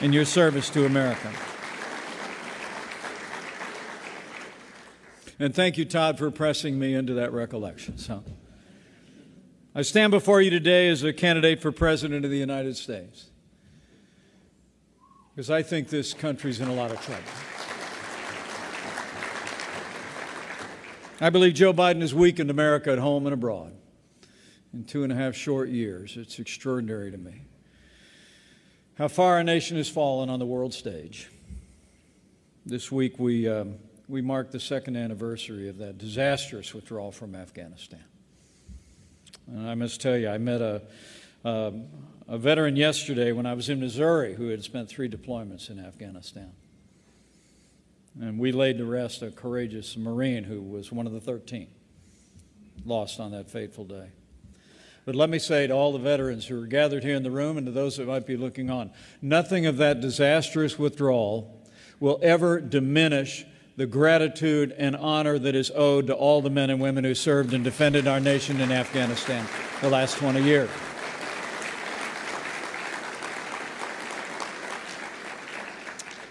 and 0.00 0.14
your 0.14 0.24
service 0.24 0.70
to 0.70 0.84
America. 0.84 1.32
And 5.38 5.54
thank 5.54 5.76
you, 5.76 5.84
Todd, 5.84 6.18
for 6.18 6.30
pressing 6.30 6.78
me 6.78 6.94
into 6.94 7.14
that 7.14 7.32
recollection. 7.32 7.98
So, 7.98 8.24
I 9.74 9.82
stand 9.82 10.10
before 10.10 10.40
you 10.40 10.48
today 10.48 10.88
as 10.88 11.02
a 11.02 11.12
candidate 11.12 11.60
for 11.60 11.70
President 11.70 12.24
of 12.24 12.30
the 12.30 12.38
United 12.38 12.78
States 12.78 13.26
because 15.34 15.50
I 15.50 15.62
think 15.62 15.90
this 15.90 16.14
country's 16.14 16.60
in 16.60 16.68
a 16.68 16.74
lot 16.74 16.90
of 16.90 17.02
trouble. 17.02 17.22
I 21.20 21.30
believe 21.30 21.54
Joe 21.54 21.72
Biden 21.72 22.02
has 22.02 22.14
weakened 22.14 22.50
America 22.50 22.92
at 22.92 22.98
home 22.98 23.26
and 23.26 23.32
abroad 23.32 23.72
in 24.74 24.84
two 24.84 25.02
and 25.02 25.12
a 25.12 25.16
half 25.16 25.34
short 25.34 25.68
years. 25.68 26.16
It's 26.16 26.38
extraordinary 26.38 27.10
to 27.10 27.18
me 27.18 27.42
how 28.98 29.08
far 29.08 29.34
our 29.36 29.44
nation 29.44 29.76
has 29.76 29.88
fallen 29.88 30.30
on 30.30 30.38
the 30.38 30.46
world 30.46 30.74
stage. 30.74 31.30
This 32.64 32.90
week 32.90 33.18
we. 33.18 33.48
Um, 33.48 33.78
we 34.08 34.22
mark 34.22 34.50
the 34.50 34.60
second 34.60 34.96
anniversary 34.96 35.68
of 35.68 35.78
that 35.78 35.98
disastrous 35.98 36.72
withdrawal 36.74 37.10
from 37.10 37.34
Afghanistan. 37.34 38.04
And 39.48 39.68
I 39.68 39.74
must 39.74 40.00
tell 40.00 40.16
you, 40.16 40.28
I 40.28 40.38
met 40.38 40.60
a, 40.60 40.82
uh, 41.44 41.72
a 42.28 42.38
veteran 42.38 42.76
yesterday 42.76 43.32
when 43.32 43.46
I 43.46 43.54
was 43.54 43.68
in 43.68 43.80
Missouri 43.80 44.34
who 44.34 44.48
had 44.48 44.62
spent 44.62 44.88
three 44.88 45.08
deployments 45.08 45.70
in 45.70 45.78
Afghanistan. 45.78 46.52
And 48.20 48.38
we 48.38 48.52
laid 48.52 48.78
to 48.78 48.86
rest 48.86 49.22
a 49.22 49.30
courageous 49.30 49.96
Marine 49.96 50.44
who 50.44 50.62
was 50.62 50.90
one 50.90 51.06
of 51.06 51.12
the 51.12 51.20
13 51.20 51.68
lost 52.84 53.20
on 53.20 53.32
that 53.32 53.50
fateful 53.50 53.84
day. 53.84 54.08
But 55.04 55.14
let 55.14 55.30
me 55.30 55.38
say 55.38 55.66
to 55.66 55.72
all 55.72 55.92
the 55.92 55.98
veterans 55.98 56.46
who 56.46 56.60
are 56.62 56.66
gathered 56.66 57.04
here 57.04 57.14
in 57.14 57.22
the 57.22 57.30
room 57.30 57.56
and 57.56 57.66
to 57.66 57.72
those 57.72 57.96
that 57.96 58.06
might 58.06 58.26
be 58.26 58.36
looking 58.36 58.70
on 58.70 58.90
nothing 59.22 59.66
of 59.66 59.76
that 59.76 60.00
disastrous 60.00 60.78
withdrawal 60.78 61.64
will 62.00 62.18
ever 62.22 62.60
diminish 62.60 63.44
the 63.76 63.86
gratitude 63.86 64.74
and 64.78 64.96
honor 64.96 65.38
that 65.38 65.54
is 65.54 65.70
owed 65.74 66.06
to 66.06 66.14
all 66.14 66.40
the 66.40 66.50
men 66.50 66.70
and 66.70 66.80
women 66.80 67.04
who 67.04 67.14
served 67.14 67.52
and 67.52 67.62
defended 67.62 68.08
our 68.08 68.20
nation 68.20 68.60
in 68.60 68.72
Afghanistan 68.72 69.46
the 69.80 69.90
last 69.90 70.16
20 70.16 70.42
years. 70.42 70.70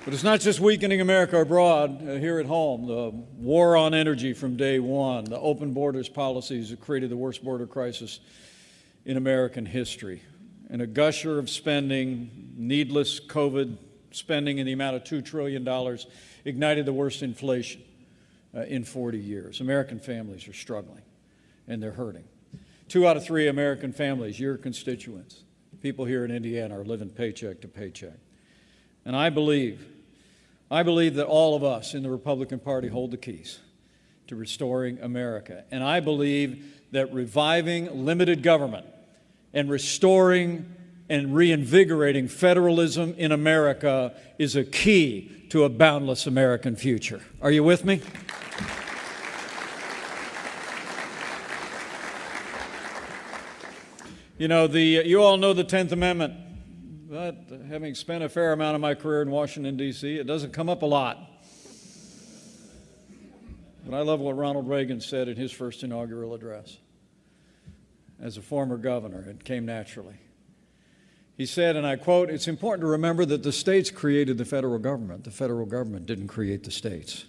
But 0.05 0.13
it's 0.13 0.23
not 0.23 0.39
just 0.39 0.59
weakening 0.59 1.01
America 1.01 1.41
abroad, 1.41 2.07
uh, 2.07 2.17
here 2.17 2.37
at 2.37 2.45
home. 2.45 2.85
The 2.85 3.09
war 3.09 3.75
on 3.75 3.95
energy 3.95 4.33
from 4.33 4.55
day 4.55 4.77
one, 4.77 5.25
the 5.25 5.39
open 5.39 5.73
borders 5.73 6.07
policies 6.07 6.69
that 6.69 6.79
created 6.79 7.09
the 7.09 7.17
worst 7.17 7.43
border 7.43 7.65
crisis 7.65 8.19
in 9.03 9.17
American 9.17 9.65
history, 9.65 10.21
and 10.69 10.79
a 10.79 10.85
gusher 10.85 11.39
of 11.39 11.49
spending, 11.49 12.53
needless 12.55 13.19
COVID 13.19 13.77
spending 14.11 14.59
in 14.59 14.67
the 14.67 14.73
amount 14.73 14.95
of 14.95 15.03
$2 15.05 15.25
trillion 15.25 15.67
ignited 16.45 16.85
the 16.85 16.93
worst 16.93 17.23
inflation 17.23 17.81
uh, 18.55 18.61
in 18.61 18.83
40 18.83 19.17
years. 19.17 19.59
American 19.59 19.99
families 19.99 20.47
are 20.47 20.53
struggling 20.53 21.01
and 21.67 21.81
they're 21.81 21.91
hurting. 21.91 22.25
Two 22.89 23.07
out 23.07 23.17
of 23.17 23.25
three 23.25 23.47
American 23.47 23.91
families, 23.91 24.39
your 24.39 24.55
constituents, 24.55 25.41
people 25.81 26.05
here 26.05 26.23
in 26.23 26.29
Indiana, 26.29 26.79
are 26.79 26.85
living 26.85 27.09
paycheck 27.09 27.59
to 27.61 27.67
paycheck. 27.67 28.19
And 29.03 29.15
I 29.15 29.31
believe, 29.31 29.94
I 30.75 30.83
believe 30.83 31.15
that 31.15 31.27
all 31.27 31.55
of 31.55 31.63
us 31.63 31.93
in 31.93 32.03
the 32.03 32.09
Republican 32.09 32.59
Party 32.59 32.89
hold 32.89 33.11
the 33.11 33.17
keys 33.17 33.59
to 34.27 34.35
restoring 34.35 34.99
America. 34.99 35.63
And 35.71 35.81
I 35.81 36.01
believe 36.01 36.81
that 36.91 37.13
reviving 37.13 38.03
limited 38.03 38.43
government 38.43 38.85
and 39.53 39.69
restoring 39.69 40.69
and 41.07 41.33
reinvigorating 41.33 42.27
federalism 42.27 43.15
in 43.17 43.31
America 43.31 44.17
is 44.37 44.57
a 44.57 44.65
key 44.65 45.47
to 45.47 45.63
a 45.63 45.69
boundless 45.69 46.27
American 46.27 46.75
future. 46.75 47.21
Are 47.41 47.51
you 47.51 47.63
with 47.63 47.85
me? 47.85 48.01
You 54.37 54.49
know, 54.49 54.67
the, 54.67 54.83
you 54.83 55.23
all 55.23 55.37
know 55.37 55.53
the 55.53 55.63
10th 55.63 55.93
Amendment. 55.93 56.44
But 57.15 57.61
having 57.69 57.95
spent 57.95 58.25
a 58.25 58.29
fair 58.29 58.51
amount 58.51 58.75
of 58.75 58.81
my 58.81 58.93
career 58.93 59.21
in 59.21 59.31
Washington, 59.31 59.77
D.C., 59.77 60.17
it 60.17 60.27
doesn't 60.27 60.51
come 60.51 60.67
up 60.67 60.81
a 60.81 60.85
lot. 60.85 61.17
But 63.85 63.95
I 63.95 64.01
love 64.01 64.19
what 64.19 64.35
Ronald 64.35 64.67
Reagan 64.67 64.99
said 64.99 65.29
in 65.29 65.37
his 65.37 65.53
first 65.53 65.81
inaugural 65.81 66.33
address. 66.33 66.77
As 68.19 68.35
a 68.35 68.41
former 68.41 68.75
governor, 68.75 69.25
it 69.29 69.45
came 69.45 69.65
naturally. 69.65 70.15
He 71.37 71.45
said, 71.45 71.77
and 71.77 71.87
I 71.87 71.95
quote, 71.95 72.29
It's 72.29 72.49
important 72.49 72.81
to 72.81 72.87
remember 72.87 73.23
that 73.23 73.43
the 73.43 73.53
states 73.53 73.89
created 73.89 74.37
the 74.37 74.43
federal 74.43 74.77
government. 74.77 75.23
The 75.23 75.31
federal 75.31 75.65
government 75.65 76.07
didn't 76.07 76.27
create 76.27 76.65
the 76.65 76.71
states. 76.71 77.23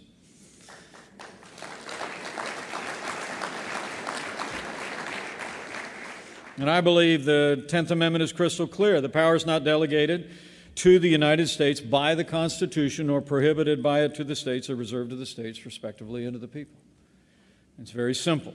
And 6.59 6.71
I 6.71 6.81
believe 6.81 7.27
the 7.27 7.67
10th 7.69 7.91
Amendment 7.91 8.23
is 8.23 8.33
crystal 8.33 8.67
clear. 8.67 9.03
The 9.03 9.11
power 9.11 9.35
is 9.35 9.45
not 9.45 9.63
delegated 9.63 10.31
to 10.77 10.99
the 10.99 11.09
United 11.09 11.49
States 11.49 11.81
by 11.81 12.15
the 12.15 12.25
Constitution 12.25 13.11
or 13.11 13.21
prohibited 13.21 13.83
by 13.83 14.01
it 14.01 14.15
to 14.15 14.25
the 14.25 14.35
states 14.35 14.71
or 14.71 14.77
reserved 14.77 15.11
to 15.11 15.17
the 15.17 15.27
states, 15.27 15.67
respectively, 15.67 16.25
and 16.25 16.33
to 16.33 16.39
the 16.39 16.49
people. 16.49 16.79
It's 17.79 17.91
very 17.91 18.15
simple. 18.15 18.55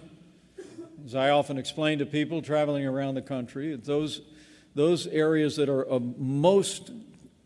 As 1.06 1.14
I 1.14 1.30
often 1.30 1.60
explain 1.60 2.00
to 2.00 2.08
people 2.08 2.42
traveling 2.42 2.88
around 2.88 3.16
the 3.16 3.22
country, 3.22 3.76
those, 3.76 4.22
those 4.74 5.06
areas 5.06 5.56
that 5.58 5.70
are 5.70 5.84
of 5.84 6.18
most 6.18 6.92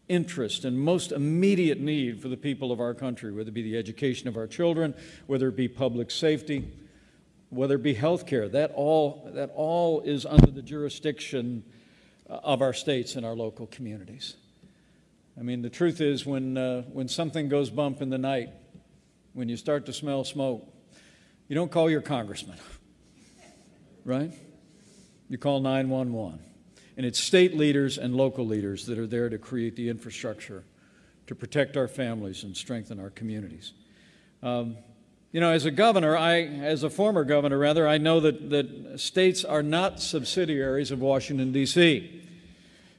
interest 0.07 0.63
and 0.63 0.79
most 0.79 1.12
immediate 1.12 1.81
need 1.81 2.21
for 2.21 2.29
the 2.29 2.38
people 2.38 2.71
of 2.71 2.79
our 2.79 2.93
country, 2.93 3.33
whether 3.33 3.50
it 3.50 3.53
be 3.53 3.62
the 3.62 3.77
education 3.77 4.29
of 4.29 4.38
our 4.38 4.47
children, 4.47 4.93
whether 5.27 5.50
it 5.50 5.57
be 5.57 5.67
public 5.67 6.12
safety, 6.12 6.71
whether 7.50 7.75
it 7.75 7.84
be 7.84 7.94
health 7.94 8.25
care, 8.25 8.48
that 8.50 8.72
all, 8.75 9.30
that 9.34 9.52
all 9.56 10.02
is 10.02 10.25
under 10.25 10.52
the 10.52 10.62
jurisdiction 10.62 11.64
uh, 12.30 12.40
of 12.44 12.62
our 12.62 12.74
states 12.74 13.16
and 13.16 13.25
our 13.25 13.36
local 13.36 13.68
communities. 13.68 14.36
I 15.38 15.44
mean, 15.44 15.62
the 15.62 15.70
truth 15.70 16.02
is, 16.02 16.25
when, 16.25 16.58
uh, 16.58 16.84
when 16.84 17.08
something 17.08 17.50
goes 17.50 17.70
bump 17.70 18.02
in 18.02 18.10
the 18.10 18.18
night, 18.18 18.50
when 19.34 19.50
you 19.50 19.58
start 19.58 19.86
to 19.88 19.94
smell 19.94 20.24
smoke, 20.24 20.66
you 21.48 21.56
don't 21.56 21.72
call 21.72 21.90
your 21.90 22.02
congressman, 22.02 22.58
right? 24.06 24.34
You 25.30 25.38
call 25.38 25.60
911. 25.60 26.40
And 26.98 27.06
it's 27.06 27.20
state 27.20 27.56
leaders 27.56 27.98
and 27.98 28.16
local 28.16 28.46
leaders 28.46 28.86
that 28.86 28.98
are 28.98 29.08
there 29.08 29.30
to 29.30 29.38
create 29.38 29.75
the 29.75 29.90
infrastructure 29.90 30.64
to 31.28 31.36
protect 31.36 31.75
our 31.75 31.88
families 31.88 32.44
and 32.44 32.56
strengthen 32.56 33.00
our 33.00 33.10
communities. 33.10 33.74
Um, 34.44 34.78
you 35.36 35.42
know, 35.42 35.51
as 35.51 35.65
a 35.65 35.72
governor, 35.72 36.15
I, 36.15 36.44
as 36.44 36.84
a 36.84 36.89
former 36.89 37.25
governor 37.25 37.58
rather, 37.58 37.86
I 37.86 37.98
know 37.98 38.22
that, 38.22 38.51
that 38.51 38.98
states 39.01 39.44
are 39.44 39.62
not 39.62 40.00
subsidiaries 40.00 40.92
of 40.92 41.01
Washington, 41.01 41.51
D.C. 41.51 42.24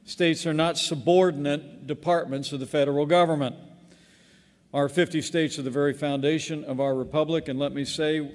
States 0.05 0.47
are 0.47 0.53
not 0.53 0.77
subordinate 0.77 1.87
departments 1.87 2.53
of 2.53 2.61
the 2.61 2.67
federal 2.67 3.07
government. 3.07 3.57
Our 4.75 4.91
50 4.91 5.23
states 5.23 5.59
are 5.59 5.63
the 5.63 5.71
very 5.71 5.95
foundation 5.95 6.63
of 6.65 6.79
our 6.79 6.95
republic, 6.95 7.49
and 7.49 7.59
let 7.59 7.73
me 7.73 7.87
say 7.87 8.31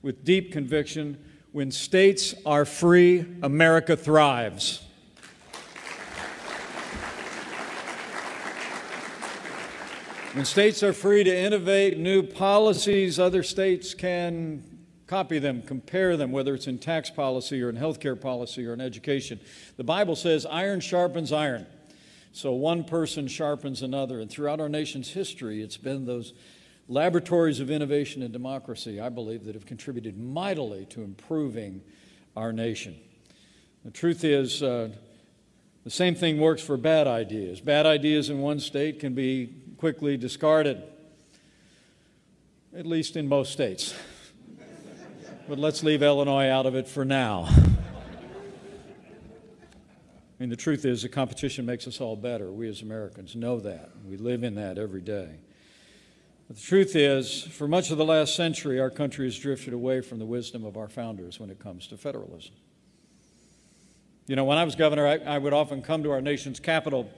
with 0.00 0.24
deep 0.24 0.52
conviction 0.52 1.18
when 1.50 1.72
states 1.72 2.36
are 2.46 2.64
free, 2.64 3.26
America 3.42 3.96
thrives. 3.96 4.80
When 10.34 10.44
states 10.44 10.84
are 10.84 10.92
free 10.92 11.24
to 11.24 11.36
innovate 11.36 11.98
new 11.98 12.22
policies, 12.22 13.18
other 13.18 13.42
states 13.42 13.94
can 13.94 14.62
copy 15.08 15.40
them, 15.40 15.60
compare 15.60 16.16
them, 16.16 16.30
whether 16.30 16.54
it's 16.54 16.68
in 16.68 16.78
tax 16.78 17.10
policy 17.10 17.60
or 17.60 17.68
in 17.68 17.74
healthcare 17.76 18.18
policy 18.18 18.64
or 18.64 18.72
in 18.72 18.80
education. 18.80 19.40
The 19.76 19.82
Bible 19.82 20.14
says 20.14 20.46
iron 20.46 20.78
sharpens 20.78 21.32
iron. 21.32 21.66
So 22.30 22.52
one 22.52 22.84
person 22.84 23.26
sharpens 23.26 23.82
another. 23.82 24.20
And 24.20 24.30
throughout 24.30 24.60
our 24.60 24.68
nation's 24.68 25.10
history, 25.10 25.62
it's 25.62 25.76
been 25.76 26.06
those 26.06 26.32
laboratories 26.86 27.58
of 27.58 27.68
innovation 27.68 28.22
and 28.22 28.32
democracy, 28.32 29.00
I 29.00 29.08
believe, 29.08 29.46
that 29.46 29.56
have 29.56 29.66
contributed 29.66 30.16
mightily 30.16 30.86
to 30.90 31.02
improving 31.02 31.82
our 32.36 32.52
nation. 32.52 32.96
The 33.84 33.90
truth 33.90 34.22
is, 34.22 34.62
uh, 34.62 34.90
the 35.82 35.90
same 35.90 36.14
thing 36.14 36.38
works 36.38 36.62
for 36.62 36.76
bad 36.76 37.06
ideas. 37.06 37.60
Bad 37.60 37.86
ideas 37.86 38.28
in 38.28 38.40
one 38.40 38.60
state 38.60 39.00
can 39.00 39.14
be 39.14 39.46
quickly 39.80 40.16
discarded, 40.18 40.82
at 42.76 42.84
least 42.84 43.16
in 43.16 43.26
most 43.26 43.50
states. 43.50 43.94
but 45.48 45.58
let's 45.58 45.82
leave 45.82 46.02
Illinois 46.02 46.50
out 46.50 46.66
of 46.66 46.74
it 46.74 46.86
for 46.86 47.02
now. 47.02 47.48
I 47.48 47.62
mean, 50.38 50.50
the 50.50 50.56
truth 50.56 50.84
is, 50.84 51.00
the 51.00 51.08
competition 51.08 51.64
makes 51.64 51.86
us 51.86 51.98
all 51.98 52.14
better. 52.14 52.52
We 52.52 52.68
as 52.68 52.82
Americans 52.82 53.34
know 53.34 53.58
that. 53.60 53.88
We 54.06 54.18
live 54.18 54.44
in 54.44 54.54
that 54.56 54.76
every 54.76 55.00
day. 55.00 55.36
But 56.46 56.58
the 56.58 56.62
truth 56.62 56.94
is, 56.94 57.44
for 57.44 57.66
much 57.66 57.90
of 57.90 57.96
the 57.96 58.04
last 58.04 58.36
century, 58.36 58.78
our 58.80 58.90
country 58.90 59.24
has 59.24 59.38
drifted 59.38 59.72
away 59.72 60.02
from 60.02 60.18
the 60.18 60.26
wisdom 60.26 60.66
of 60.66 60.76
our 60.76 60.88
founders 60.88 61.40
when 61.40 61.48
it 61.48 61.58
comes 61.58 61.86
to 61.86 61.96
federalism. 61.96 62.52
You 64.26 64.36
know, 64.36 64.44
when 64.44 64.58
I 64.58 64.64
was 64.64 64.76
governor, 64.76 65.06
I, 65.06 65.16
I 65.20 65.38
would 65.38 65.54
often 65.54 65.80
come 65.80 66.02
to 66.02 66.10
our 66.10 66.20
nation's 66.20 66.60
capital 66.60 67.10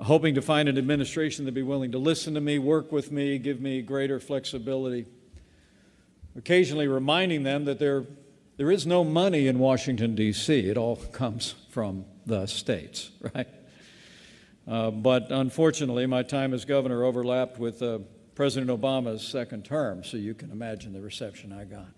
hoping 0.00 0.34
to 0.34 0.42
find 0.42 0.68
an 0.68 0.78
administration 0.78 1.44
that'd 1.44 1.54
be 1.54 1.62
willing 1.62 1.92
to 1.92 1.98
listen 1.98 2.34
to 2.34 2.40
me, 2.40 2.58
work 2.58 2.90
with 2.90 3.12
me, 3.12 3.38
give 3.38 3.60
me 3.60 3.82
greater 3.82 4.18
flexibility. 4.18 5.06
Occasionally 6.36 6.88
reminding 6.88 7.42
them 7.42 7.64
that 7.66 7.78
there, 7.78 8.04
there 8.56 8.70
is 8.70 8.86
no 8.86 9.04
money 9.04 9.46
in 9.46 9.58
Washington, 9.58 10.14
D.C., 10.14 10.58
it 10.58 10.76
all 10.76 10.96
comes 10.96 11.54
from 11.70 12.04
the 12.26 12.46
states, 12.46 13.10
right? 13.34 13.48
Uh, 14.66 14.90
but 14.90 15.30
unfortunately, 15.30 16.06
my 16.06 16.22
time 16.22 16.54
as 16.54 16.64
governor 16.64 17.04
overlapped 17.04 17.58
with 17.58 17.82
uh, 17.82 17.98
President 18.34 18.70
Obama's 18.70 19.26
second 19.26 19.64
term, 19.64 20.04
so 20.04 20.16
you 20.16 20.32
can 20.32 20.50
imagine 20.50 20.92
the 20.92 21.00
reception 21.00 21.52
I 21.52 21.64
got. 21.64 21.88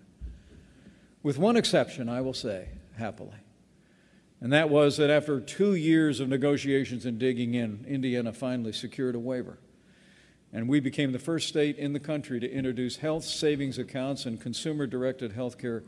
With 1.21 1.37
one 1.37 1.55
exception, 1.55 2.09
I 2.09 2.19
will 2.21 2.33
say, 2.33 2.67
happily. 2.97 3.42
And 4.43 4.51
that 4.51 4.69
was 4.69 4.97
that 4.97 5.09
after 5.09 5.39
two 5.39 5.73
years 5.73 6.19
of 6.19 6.27
negotiations 6.27 7.05
and 7.05 7.17
digging 7.17 7.53
in, 7.53 7.85
Indiana 7.87 8.33
finally 8.33 8.73
secured 8.73 9.15
a 9.15 9.19
waiver. 9.19 9.57
And 10.51 10.67
we 10.67 10.81
became 10.81 11.13
the 11.13 11.17
first 11.17 11.47
state 11.47 11.77
in 11.77 11.93
the 11.93 11.99
country 11.99 12.41
to 12.41 12.51
introduce 12.51 12.97
health 12.97 13.23
savings 13.23 13.77
accounts 13.77 14.25
and 14.25 14.41
consumer 14.41 14.85
directed 14.85 15.31
health 15.31 15.57
care 15.57 15.85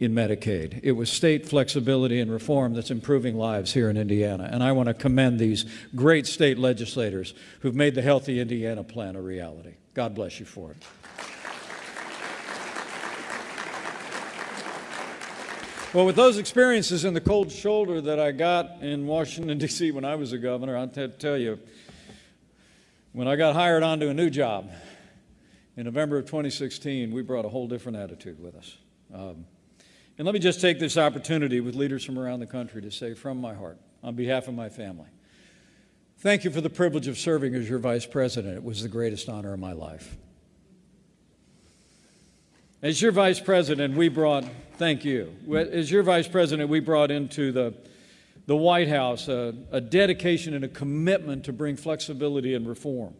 in 0.00 0.14
Medicaid. 0.14 0.80
It 0.82 0.92
was 0.92 1.12
state 1.12 1.46
flexibility 1.46 2.20
and 2.20 2.32
reform 2.32 2.72
that's 2.72 2.90
improving 2.90 3.36
lives 3.36 3.74
here 3.74 3.90
in 3.90 3.98
Indiana. 3.98 4.48
And 4.50 4.62
I 4.62 4.72
want 4.72 4.86
to 4.86 4.94
commend 4.94 5.38
these 5.38 5.66
great 5.94 6.26
state 6.26 6.58
legislators 6.58 7.34
who've 7.60 7.74
made 7.74 7.94
the 7.94 8.02
Healthy 8.02 8.40
Indiana 8.40 8.82
Plan 8.82 9.14
a 9.14 9.20
reality. 9.20 9.74
God 9.92 10.14
bless 10.14 10.40
you 10.40 10.46
for 10.46 10.70
it. 10.70 10.78
Well, 15.94 16.06
with 16.06 16.16
those 16.16 16.38
experiences 16.38 17.04
and 17.04 17.14
the 17.14 17.20
cold 17.20 17.52
shoulder 17.52 18.00
that 18.00 18.18
I 18.18 18.32
got 18.32 18.82
in 18.82 19.06
Washington, 19.06 19.56
D.C. 19.58 19.92
when 19.92 20.04
I 20.04 20.16
was 20.16 20.32
a 20.32 20.38
governor, 20.38 20.76
I'll 20.76 20.88
t- 20.88 21.06
tell 21.06 21.38
you, 21.38 21.60
when 23.12 23.28
I 23.28 23.36
got 23.36 23.54
hired 23.54 23.84
onto 23.84 24.08
a 24.08 24.12
new 24.12 24.28
job 24.28 24.72
in 25.76 25.84
November 25.84 26.18
of 26.18 26.24
2016, 26.24 27.12
we 27.12 27.22
brought 27.22 27.44
a 27.44 27.48
whole 27.48 27.68
different 27.68 27.96
attitude 27.96 28.42
with 28.42 28.56
us. 28.56 28.76
Um, 29.14 29.46
and 30.18 30.26
let 30.26 30.34
me 30.34 30.40
just 30.40 30.60
take 30.60 30.80
this 30.80 30.96
opportunity 30.96 31.60
with 31.60 31.76
leaders 31.76 32.04
from 32.04 32.18
around 32.18 32.40
the 32.40 32.46
country 32.46 32.82
to 32.82 32.90
say 32.90 33.14
from 33.14 33.40
my 33.40 33.54
heart, 33.54 33.78
on 34.02 34.16
behalf 34.16 34.48
of 34.48 34.54
my 34.54 34.68
family, 34.68 35.06
thank 36.18 36.42
you 36.42 36.50
for 36.50 36.60
the 36.60 36.70
privilege 36.70 37.06
of 37.06 37.16
serving 37.16 37.54
as 37.54 37.70
your 37.70 37.78
vice 37.78 38.04
president. 38.04 38.56
It 38.56 38.64
was 38.64 38.82
the 38.82 38.88
greatest 38.88 39.28
honor 39.28 39.52
of 39.52 39.60
my 39.60 39.74
life. 39.74 40.16
As 42.84 43.00
your 43.00 43.12
vice 43.12 43.40
president, 43.40 43.96
we 43.96 44.10
brought, 44.10 44.44
thank 44.76 45.06
you. 45.06 45.34
As 45.56 45.90
your 45.90 46.02
vice 46.02 46.28
president, 46.28 46.68
we 46.68 46.80
brought 46.80 47.10
into 47.10 47.50
the, 47.50 47.72
the 48.44 48.54
White 48.54 48.88
House 48.88 49.26
a, 49.26 49.54
a 49.72 49.80
dedication 49.80 50.52
and 50.52 50.66
a 50.66 50.68
commitment 50.68 51.44
to 51.44 51.52
bring 51.54 51.76
flexibility 51.76 52.52
and 52.52 52.68
reform 52.68 53.14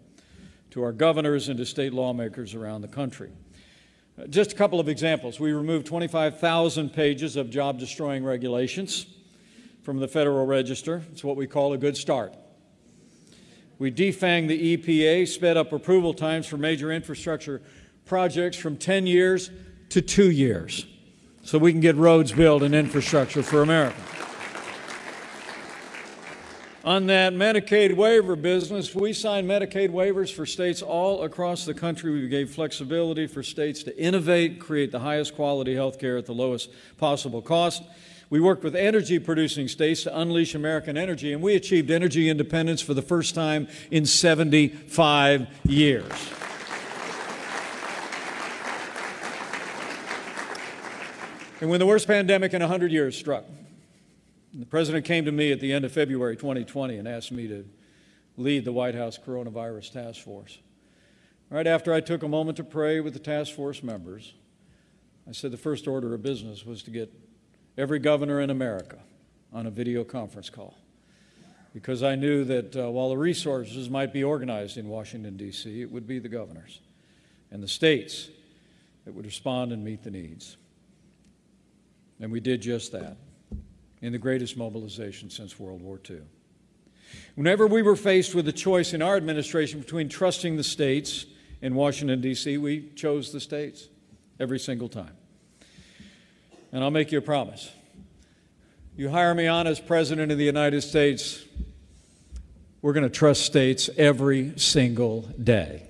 to 0.73 0.83
our 0.83 0.93
governors 0.93 1.49
and 1.49 1.57
to 1.57 1.65
state 1.65 1.95
lawmakers 1.95 2.55
around 2.55 2.83
the 2.83 2.89
country. 2.89 3.31
Uh, 4.21 4.27
just 4.27 4.53
a 4.53 4.55
couple 4.55 4.81
of 4.81 4.89
examples. 4.91 5.41
We 5.41 5.53
removed 5.53 5.87
25,000 5.87 6.91
pages 6.93 7.37
of 7.37 7.49
job 7.49 7.79
destroying 7.79 8.23
regulations 8.23 9.07
from 9.83 9.99
the 9.99 10.09
Federal 10.09 10.45
Register. 10.45 11.05
It's 11.11 11.25
what 11.25 11.37
we 11.37 11.47
call 11.47 11.73
a 11.73 11.79
good 11.79 11.97
start. 11.97 12.35
We 13.79 13.91
defanged 13.91 14.49
the 14.49 14.77
EPA, 14.77 15.27
sped 15.27 15.57
up 15.57 15.73
approval 15.73 16.13
times 16.13 16.47
for 16.47 16.59
major 16.59 16.93
infrastructure 16.93 17.63
projects 18.07 18.57
from 18.57 18.77
10 18.77 19.07
years 19.07 19.51
to 19.91 20.03
two 20.03 20.31
years 20.31 20.87
so 21.43 21.59
we 21.59 21.73
can 21.73 21.81
get 21.81 21.97
roads 21.97 22.33
built 22.33 22.63
and 22.63 22.75
infrastructure 22.75 23.43
for 23.43 23.63
America. 23.63 23.97
On 26.85 27.07
that 27.07 27.33
Medicaid 27.33 27.97
waiver 27.97 28.37
business, 28.37 28.95
we 28.95 29.15
signed 29.15 29.49
Medicaid 29.49 29.89
waivers 29.89 30.31
for 30.31 30.45
states 30.45 30.83
all 30.83 31.23
across 31.23 31.65
the 31.65 31.73
country. 31.73 32.13
We 32.13 32.29
gave 32.29 32.51
flexibility 32.51 33.27
for 33.27 33.43
states 33.43 33.83
to 33.85 33.99
innovate, 33.99 34.61
create 34.61 34.93
the 34.93 34.99
highest 34.99 35.35
quality 35.35 35.75
health 35.75 35.99
care 35.99 36.19
at 36.19 36.27
the 36.27 36.35
lowest 36.35 36.69
possible 36.99 37.41
cost. 37.41 37.83
We 38.29 38.39
worked 38.39 38.65
with 38.65 38.77
energy 38.77 39.19
producing 39.19 39.67
states 39.67 40.03
to 40.03 40.19
unleash 40.19 40.55
American 40.55 40.99
energy, 40.99 41.33
and 41.33 41.41
we 41.41 41.55
achieved 41.55 41.91
energy 41.91 42.29
independence 42.29 42.83
for 42.83 42.93
the 42.93 43.01
first 43.01 43.35
time 43.35 43.67
in 43.91 44.05
75 44.05 45.47
years. 45.65 46.13
And 51.65 51.71
when 51.71 51.81
the 51.81 51.87
worst 51.87 52.07
pandemic 52.07 52.53
in 52.53 52.61
100 52.61 52.93
years 52.93 53.17
struck, 53.17 53.47
the 54.53 54.67
president 54.67 55.07
came 55.07 55.25
to 55.25 55.33
me 55.33 55.51
at 55.51 55.61
the 55.61 55.73
end 55.73 55.87
of 55.87 55.93
February 55.93 56.37
2020 56.37 56.99
and 56.99 57.09
asked 57.09 57.33
me 57.33 57.49
to 57.49 57.65
lead 58.37 58.67
the 58.67 58.73
White 58.73 58.95
House 58.95 59.19
Coronavirus 59.19 59.93
Task 59.93 60.21
Force. 60.21 60.59
Right 61.49 61.67
after 61.67 61.95
I 61.95 62.03
took 62.03 62.23
a 62.23 62.29
moment 62.29 62.59
to 62.59 62.65
pray 62.65 63.01
with 63.01 63.15
the 63.15 63.19
task 63.19 63.55
force 63.55 63.83
members, 63.83 64.35
I 65.27 65.33
said 65.33 65.53
the 65.53 65.57
first 65.57 65.89
order 65.89 66.13
of 66.13 66.21
business 66.21 66.67
was 66.67 66.83
to 66.83 66.91
get 66.91 67.11
every 67.79 67.99
governor 67.99 68.43
in 68.43 68.51
America 68.51 68.99
on 69.51 69.65
a 69.65 69.71
video 69.71 70.05
conference 70.05 70.51
call. 70.51 70.77
Because 71.73 72.03
I 72.03 72.15
knew 72.15 72.45
that 72.45 72.77
uh, 72.77 72.91
while 72.91 73.09
the 73.09 73.17
resources 73.17 73.89
might 73.89 74.13
be 74.13 74.23
organized 74.23 74.77
in 74.77 74.87
Washington, 74.87 75.39
D.C., 75.39 75.81
it 75.81 75.91
would 75.91 76.07
be 76.07 76.19
the 76.19 76.29
governors 76.29 76.81
and 77.51 77.63
the 77.63 77.69
states 77.69 78.29
that 79.07 79.15
would 79.15 79.25
respond 79.25 79.73
and 79.73 79.83
meet 79.83 80.03
the 80.03 80.11
needs. 80.11 80.59
And 82.21 82.31
we 82.31 82.41
did 82.41 82.63
just 82.63 82.93
that 82.93 83.17
in 84.01 84.13
the 84.13 84.19
greatest 84.19 84.57
mobilization 84.57 85.31
since 85.31 85.59
World 85.59 85.83
War 85.83 86.01
II. 86.09 86.21
Whenever 87.35 87.67
we 87.67 87.83
were 87.83 87.97
faced 87.97 88.35
with 88.35 88.47
a 88.49 88.53
choice 88.53 88.93
in 88.93 89.03
our 89.03 89.17
administration 89.17 89.81
between 89.81 90.09
trusting 90.09 90.57
the 90.57 90.65
states 90.65 91.27
in 91.63 91.75
Washington, 91.75 92.21
D.C., 92.21 92.59
we 92.59 92.91
chose 92.97 93.33
the 93.33 93.41
states 93.41 93.89
every 94.39 94.59
single 94.59 94.89
time. 94.89 95.17
And 96.73 96.83
I'll 96.83 96.91
make 96.91 97.13
you 97.13 97.19
a 97.19 97.23
promise. 97.23 97.71
You 98.97 99.09
hire 99.09 99.35
me 99.35 99.47
on 99.47 99.67
as 99.67 99.81
President 99.81 100.31
of 100.31 100.39
the 100.39 100.45
United 100.45 100.83
States, 100.83 101.45
we're 102.83 102.93
going 102.93 103.05
to 103.05 103.11
trust 103.11 103.43
states 103.43 103.89
every 103.97 104.53
single 104.57 105.23
day. 105.43 105.89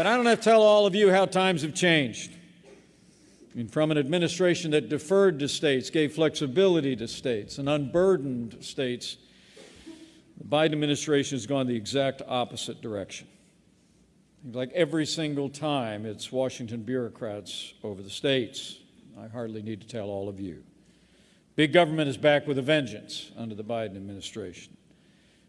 But 0.00 0.06
I 0.06 0.16
don't 0.16 0.24
have 0.24 0.38
to 0.38 0.44
tell 0.44 0.62
all 0.62 0.86
of 0.86 0.94
you 0.94 1.10
how 1.10 1.26
times 1.26 1.60
have 1.60 1.74
changed. 1.74 2.32
I 2.32 3.54
mean, 3.54 3.68
from 3.68 3.90
an 3.90 3.98
administration 3.98 4.70
that 4.70 4.88
deferred 4.88 5.38
to 5.40 5.46
states, 5.46 5.90
gave 5.90 6.14
flexibility 6.14 6.96
to 6.96 7.06
states, 7.06 7.58
and 7.58 7.68
unburdened 7.68 8.64
states, 8.64 9.18
the 10.38 10.44
Biden 10.44 10.72
administration 10.72 11.36
has 11.36 11.46
gone 11.46 11.66
the 11.66 11.76
exact 11.76 12.22
opposite 12.26 12.80
direction. 12.80 13.28
Like 14.50 14.72
every 14.72 15.04
single 15.04 15.50
time, 15.50 16.06
it's 16.06 16.32
Washington 16.32 16.80
bureaucrats 16.80 17.74
over 17.84 18.00
the 18.00 18.08
states. 18.08 18.78
I 19.22 19.28
hardly 19.28 19.60
need 19.60 19.82
to 19.82 19.86
tell 19.86 20.08
all 20.08 20.30
of 20.30 20.40
you. 20.40 20.62
Big 21.56 21.74
government 21.74 22.08
is 22.08 22.16
back 22.16 22.46
with 22.46 22.56
a 22.56 22.62
vengeance 22.62 23.32
under 23.36 23.54
the 23.54 23.64
Biden 23.64 23.96
administration. 23.96 24.74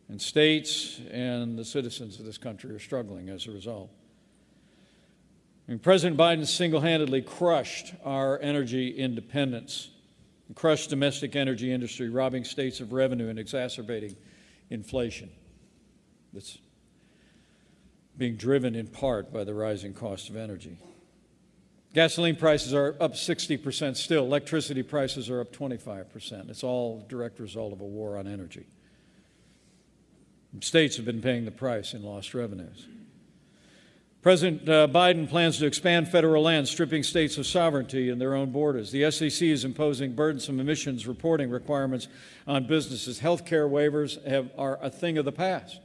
And 0.10 0.22
states 0.22 1.00
and 1.10 1.58
the 1.58 1.64
citizens 1.64 2.20
of 2.20 2.26
this 2.26 2.38
country 2.38 2.72
are 2.72 2.80
struggling 2.80 3.30
as 3.30 3.48
a 3.48 3.52
result. 3.52 3.92
President 5.80 6.18
Biden 6.20 6.46
single 6.46 6.82
handedly 6.82 7.22
crushed 7.22 7.94
our 8.04 8.40
energy 8.40 8.90
independence, 8.90 9.90
crushed 10.56 10.90
domestic 10.90 11.36
energy 11.36 11.72
industry, 11.72 12.10
robbing 12.10 12.44
states 12.44 12.80
of 12.80 12.92
revenue 12.92 13.30
and 13.30 13.40
exacerbating 13.40 14.16
inflation 14.70 15.30
that's 16.34 16.58
being 18.18 18.36
driven 18.36 18.76
in 18.76 18.88
part 18.88 19.32
by 19.32 19.44
the 19.44 19.54
rising 19.54 19.94
cost 19.94 20.30
of 20.30 20.36
energy. 20.36 20.78
Gasoline 21.94 22.38
prices 22.38 22.74
are 22.74 22.96
up 23.02 23.14
60% 23.14 23.98
still. 23.98 24.26
Electricity 24.26 24.82
prices 24.82 25.30
are 25.30 25.42
up 25.42 25.52
25%. 25.52 26.50
It's 26.50 26.64
all 26.64 27.06
direct 27.10 27.40
result 27.40 27.74
of 27.74 27.82
a 27.82 27.86
war 27.86 28.18
on 28.18 28.28
energy. 28.28 28.66
States 30.62 30.98
have 30.98 31.06
been 31.06 31.22
paying 31.22 31.46
the 31.46 31.52
price 31.52 31.94
in 31.94 32.04
lost 32.04 32.34
revenues. 32.34 32.88
President 34.22 34.70
uh, 34.70 34.88
Biden 34.88 35.28
plans 35.28 35.58
to 35.58 35.66
expand 35.66 36.08
federal 36.08 36.44
land, 36.44 36.68
stripping 36.68 37.02
states 37.02 37.40
of 37.40 37.48
sovereignty 37.48 38.10
in 38.10 38.20
their 38.20 38.36
own 38.36 38.52
borders. 38.52 38.92
The 38.92 39.10
SEC 39.10 39.42
is 39.42 39.66
imposing 39.66 40.14
burdensome 40.14 40.60
emissions 40.60 41.08
reporting 41.08 41.50
requirements 41.50 42.08
on 42.46 42.68
businesses. 42.68 43.18
Health 43.18 43.46
care 43.48 43.68
waivers 43.68 44.24
have, 44.28 44.52
are 44.60 44.78
a 44.80 44.92
thing 44.92 45.18
of 45.18 45.26
the 45.26 45.32
past. 45.32 45.80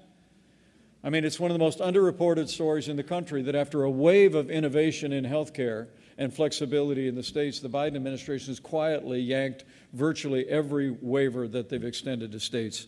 I 1.02 1.08
mean, 1.08 1.24
it's 1.24 1.40
one 1.40 1.50
of 1.50 1.54
the 1.54 1.64
most 1.64 1.78
underreported 1.78 2.48
stories 2.48 2.88
in 2.88 2.96
the 2.96 3.02
country 3.02 3.40
that 3.40 3.54
after 3.54 3.84
a 3.84 3.90
wave 3.90 4.34
of 4.34 4.50
innovation 4.50 5.14
in 5.14 5.24
health 5.24 5.54
care 5.54 5.88
and 6.18 6.34
flexibility 6.34 7.08
in 7.08 7.14
the 7.14 7.22
states, 7.22 7.60
the 7.60 7.70
Biden 7.70 7.96
administration 7.96 8.48
has 8.48 8.60
quietly 8.60 9.18
yanked 9.18 9.64
virtually 9.94 10.46
every 10.46 10.90
waiver 10.90 11.48
that 11.48 11.70
they've 11.70 11.84
extended 11.84 12.32
to 12.32 12.40
states 12.40 12.86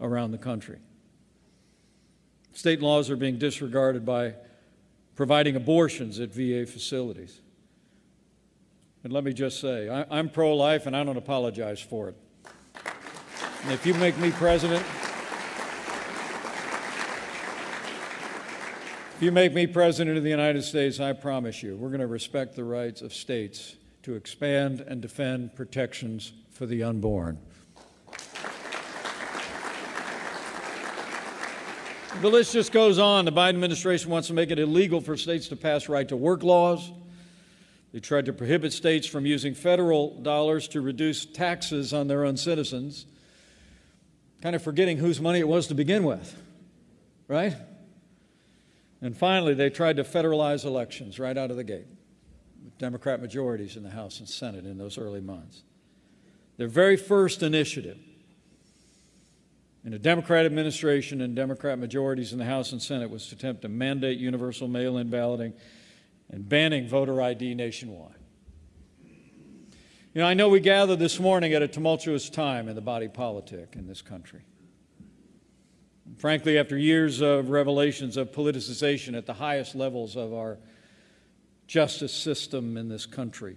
around 0.00 0.30
the 0.30 0.38
country. 0.38 0.78
State 2.54 2.80
laws 2.80 3.10
are 3.10 3.16
being 3.16 3.36
disregarded 3.36 4.06
by 4.06 4.34
providing 5.16 5.56
abortions 5.56 6.20
at 6.20 6.32
VA 6.32 6.66
facilities. 6.66 7.40
And 9.02 9.12
let 9.12 9.24
me 9.24 9.32
just 9.32 9.60
say, 9.60 9.88
I, 9.88 10.18
am 10.18 10.28
pro 10.28 10.54
life 10.54 10.86
and 10.86 10.96
I 10.96 11.02
don't 11.02 11.16
apologize 11.16 11.80
for 11.80 12.08
it. 12.08 12.16
And 13.62 13.72
if 13.72 13.86
you 13.86 13.94
make 13.94 14.16
me 14.18 14.30
president, 14.30 14.84
if 19.14 19.18
you 19.20 19.32
make 19.32 19.54
me 19.54 19.66
president 19.66 20.18
of 20.18 20.22
the 20.22 20.30
United 20.30 20.62
States, 20.62 21.00
I 21.00 21.14
promise 21.14 21.62
you, 21.62 21.76
we're 21.76 21.88
going 21.88 22.00
to 22.00 22.06
respect 22.06 22.54
the 22.54 22.64
rights 22.64 23.00
of 23.00 23.14
states 23.14 23.76
to 24.02 24.14
expand 24.14 24.80
and 24.80 25.00
defend 25.00 25.56
protections 25.56 26.32
for 26.50 26.66
the 26.66 26.82
unborn. 26.82 27.38
The 32.22 32.30
list 32.30 32.54
just 32.54 32.72
goes 32.72 32.98
on. 32.98 33.26
The 33.26 33.30
Biden 33.30 33.50
administration 33.50 34.10
wants 34.10 34.28
to 34.28 34.34
make 34.34 34.50
it 34.50 34.58
illegal 34.58 35.02
for 35.02 35.18
states 35.18 35.48
to 35.48 35.56
pass 35.56 35.86
right 35.86 36.08
to 36.08 36.16
work 36.16 36.42
laws. 36.42 36.90
They 37.92 38.00
tried 38.00 38.24
to 38.24 38.32
prohibit 38.32 38.72
states 38.72 39.06
from 39.06 39.26
using 39.26 39.54
federal 39.54 40.18
dollars 40.22 40.66
to 40.68 40.80
reduce 40.80 41.26
taxes 41.26 41.92
on 41.92 42.08
their 42.08 42.24
own 42.24 42.38
citizens, 42.38 43.04
kind 44.40 44.56
of 44.56 44.62
forgetting 44.62 44.96
whose 44.96 45.20
money 45.20 45.40
it 45.40 45.48
was 45.48 45.66
to 45.66 45.74
begin 45.74 46.04
with, 46.04 46.34
right? 47.28 47.54
And 49.02 49.14
finally, 49.16 49.52
they 49.52 49.68
tried 49.68 49.96
to 49.96 50.04
federalize 50.04 50.64
elections 50.64 51.18
right 51.18 51.36
out 51.36 51.50
of 51.50 51.58
the 51.58 51.64
gate, 51.64 51.86
with 52.64 52.76
Democrat 52.78 53.20
majorities 53.20 53.76
in 53.76 53.82
the 53.82 53.90
House 53.90 54.20
and 54.20 54.28
Senate 54.28 54.64
in 54.64 54.78
those 54.78 54.96
early 54.96 55.20
months. 55.20 55.62
Their 56.56 56.68
very 56.68 56.96
first 56.96 57.42
initiative 57.42 57.98
in 59.86 59.94
a 59.94 59.98
Democrat 60.00 60.44
administration 60.44 61.20
and 61.20 61.36
Democrat 61.36 61.78
majorities 61.78 62.32
in 62.32 62.40
the 62.40 62.44
House 62.44 62.72
and 62.72 62.82
Senate 62.82 63.08
was 63.08 63.28
to 63.28 63.36
attempt 63.36 63.62
to 63.62 63.68
mandate 63.68 64.18
universal 64.18 64.66
mail 64.66 64.98
in 64.98 65.08
balloting 65.08 65.52
and 66.28 66.46
banning 66.48 66.88
voter 66.88 67.22
ID 67.22 67.54
nationwide. 67.54 68.16
You 70.12 70.22
know, 70.22 70.26
I 70.26 70.34
know 70.34 70.48
we 70.48 70.58
gather 70.58 70.96
this 70.96 71.20
morning 71.20 71.52
at 71.52 71.62
a 71.62 71.68
tumultuous 71.68 72.28
time 72.28 72.68
in 72.68 72.74
the 72.74 72.80
body 72.80 73.06
politic 73.06 73.76
in 73.76 73.86
this 73.86 74.02
country. 74.02 74.42
Frankly, 76.16 76.58
after 76.58 76.76
years 76.76 77.20
of 77.20 77.50
revelations 77.50 78.16
of 78.16 78.32
politicization 78.32 79.16
at 79.16 79.24
the 79.24 79.34
highest 79.34 79.76
levels 79.76 80.16
of 80.16 80.34
our 80.34 80.58
justice 81.68 82.12
system 82.12 82.76
in 82.76 82.88
this 82.88 83.06
country, 83.06 83.56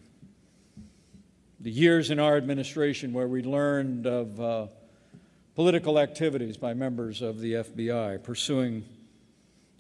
the 1.60 1.72
years 1.72 2.12
in 2.12 2.20
our 2.20 2.38
administration 2.38 3.14
where 3.14 3.28
we 3.28 3.42
learned 3.42 4.06
of 4.06 4.40
uh, 4.40 4.68
political 5.60 6.00
activities 6.00 6.56
by 6.56 6.74
members 6.74 7.22
of 7.22 7.42
the 7.42 7.56
FBI 7.56 8.24
pursuing 8.24 8.82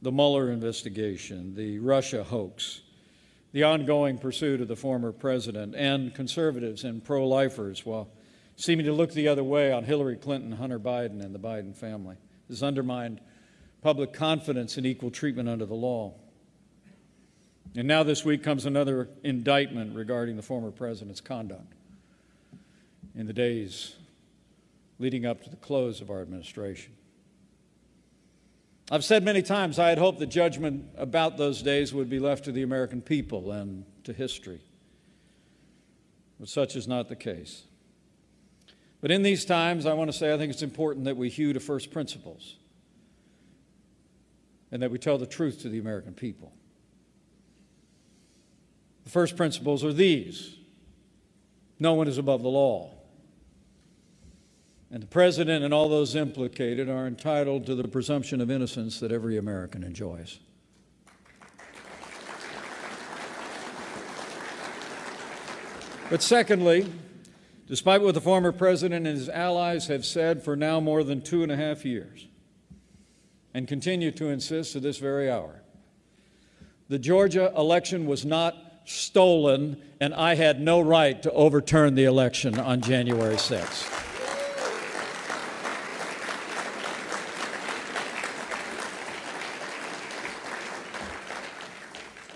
the 0.01 0.11
Mueller 0.11 0.51
investigation, 0.51 1.55
the 1.55 1.79
Russia 1.79 2.21
hoax, 2.21 2.81
the 3.53 3.63
ongoing 3.63 4.17
pursuit 4.17 4.59
of 4.59 4.67
the 4.67 4.75
former 4.75 5.13
president, 5.13 5.73
and 5.75 6.13
conservatives 6.13 6.83
and 6.83 7.01
pro 7.01 7.25
lifers 7.25 7.85
while 7.85 8.09
seeming 8.57 8.85
to 8.85 8.91
look 8.91 9.13
the 9.13 9.29
other 9.29 9.41
way 9.41 9.71
on 9.71 9.85
Hillary 9.85 10.17
Clinton, 10.17 10.51
Hunter 10.51 10.81
Biden, 10.81 11.23
and 11.23 11.33
the 11.33 11.39
Biden 11.39 11.73
family. 11.73 12.17
This 12.49 12.61
undermined 12.61 13.21
public 13.81 14.11
confidence 14.11 14.77
in 14.77 14.85
equal 14.85 15.11
treatment 15.11 15.47
under 15.47 15.65
the 15.65 15.75
law. 15.75 16.13
And 17.77 17.87
now 17.87 18.03
this 18.03 18.25
week 18.25 18.43
comes 18.43 18.65
another 18.65 19.07
indictment 19.23 19.95
regarding 19.95 20.35
the 20.35 20.43
former 20.43 20.71
president's 20.71 21.21
conduct 21.21 21.71
in 23.15 23.27
the 23.27 23.33
days 23.33 23.95
leading 24.99 25.25
up 25.25 25.41
to 25.43 25.49
the 25.49 25.55
close 25.55 26.01
of 26.01 26.09
our 26.11 26.21
administration. 26.21 26.93
I've 28.91 29.03
said 29.03 29.23
many 29.23 29.41
times 29.41 29.79
I 29.79 29.89
had 29.89 29.97
hoped 29.97 30.19
the 30.19 30.25
judgment 30.25 30.85
about 30.97 31.37
those 31.37 31.61
days 31.61 31.93
would 31.93 32.09
be 32.09 32.19
left 32.19 32.45
to 32.45 32.51
the 32.51 32.63
American 32.63 33.01
people 33.01 33.51
and 33.51 33.85
to 34.03 34.13
history. 34.13 34.61
But 36.39 36.49
such 36.49 36.75
is 36.75 36.87
not 36.87 37.07
the 37.07 37.15
case. 37.15 37.63
But 39.01 39.11
in 39.11 39.21
these 39.21 39.45
times, 39.45 39.85
I 39.85 39.93
want 39.93 40.11
to 40.11 40.17
say 40.17 40.33
I 40.33 40.37
think 40.37 40.51
it's 40.51 40.63
important 40.63 41.05
that 41.05 41.15
we 41.15 41.29
hew 41.29 41.53
to 41.53 41.59
first 41.59 41.91
principles 41.91 42.55
and 44.71 44.81
that 44.81 44.91
we 44.91 44.97
tell 44.97 45.17
the 45.17 45.25
truth 45.25 45.61
to 45.61 45.69
the 45.69 45.79
American 45.79 46.13
people. 46.13 46.51
The 49.03 49.09
first 49.09 49.37
principles 49.37 49.83
are 49.83 49.93
these 49.93 50.55
no 51.79 51.93
one 51.93 52.09
is 52.09 52.17
above 52.17 52.41
the 52.41 52.49
law. 52.49 52.91
And 54.91 55.03
the 55.03 55.07
president 55.07 55.63
and 55.63 55.73
all 55.73 55.87
those 55.87 56.15
implicated 56.15 56.89
are 56.89 57.05
entitled 57.05 57.65
to 57.67 57.75
the 57.75 57.87
presumption 57.87 58.41
of 58.41 58.49
innocence 58.49 58.99
that 58.99 59.11
every 59.11 59.37
American 59.37 59.83
enjoys. 59.83 60.39
But 66.09 66.23
secondly, 66.23 66.91
despite 67.67 68.01
what 68.01 68.15
the 68.15 68.21
former 68.21 68.51
president 68.51 69.05
and 69.05 69.15
his 69.15 69.29
allies 69.29 69.87
have 69.87 70.03
said 70.05 70.43
for 70.43 70.55
now 70.55 70.79
more 70.79 71.03
than 71.03 71.21
two 71.21 71.43
and 71.43 71.51
a 71.51 71.55
half 71.55 71.85
years, 71.85 72.25
and 73.53 73.67
continue 73.67 74.09
to 74.11 74.29
insist 74.29 74.73
to 74.73 74.79
this 74.79 74.97
very 74.97 75.29
hour, 75.29 75.61
the 76.87 76.97
Georgia 76.97 77.53
election 77.55 78.07
was 78.07 78.25
not 78.25 78.55
stolen, 78.85 79.79
and 80.01 80.15
I 80.15 80.33
had 80.33 80.59
no 80.59 80.81
right 80.81 81.21
to 81.21 81.31
overturn 81.31 81.93
the 81.93 82.05
election 82.05 82.59
on 82.59 82.81
January 82.81 83.35
6th. 83.35 83.98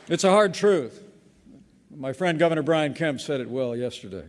It's 0.10 0.26
a 0.26 0.30
hard 0.30 0.54
truth. 0.54 1.02
My 1.96 2.12
friend 2.12 2.38
Governor 2.38 2.62
Brian 2.62 2.94
Kemp 2.94 3.22
said 3.22 3.40
it 3.40 3.50
well 3.50 3.74
yesterday. 3.74 4.26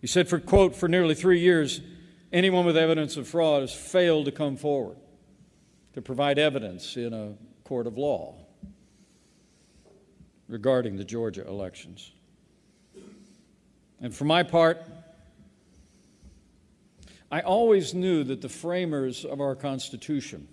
He 0.00 0.06
said, 0.06 0.28
for 0.28 0.38
quote, 0.38 0.76
for 0.76 0.88
nearly 0.88 1.16
three 1.16 1.40
years, 1.40 1.80
anyone 2.32 2.64
with 2.64 2.76
evidence 2.76 3.16
of 3.16 3.26
fraud 3.26 3.62
has 3.62 3.72
failed 3.72 4.26
to 4.26 4.32
come 4.32 4.56
forward 4.56 4.98
to 5.94 6.02
provide 6.02 6.38
evidence 6.38 6.96
in 6.96 7.12
a 7.12 7.34
court 7.64 7.88
of 7.88 7.98
law 7.98 8.36
regarding 10.46 10.96
the 10.96 11.04
Georgia 11.04 11.44
elections. 11.48 12.12
And 14.00 14.14
for 14.14 14.26
my 14.26 14.44
part, 14.44 14.80
I 17.32 17.40
always 17.40 17.94
knew 17.94 18.22
that 18.22 18.42
the 18.42 18.48
framers 18.48 19.24
of 19.24 19.40
our 19.40 19.56
Constitution 19.56 20.46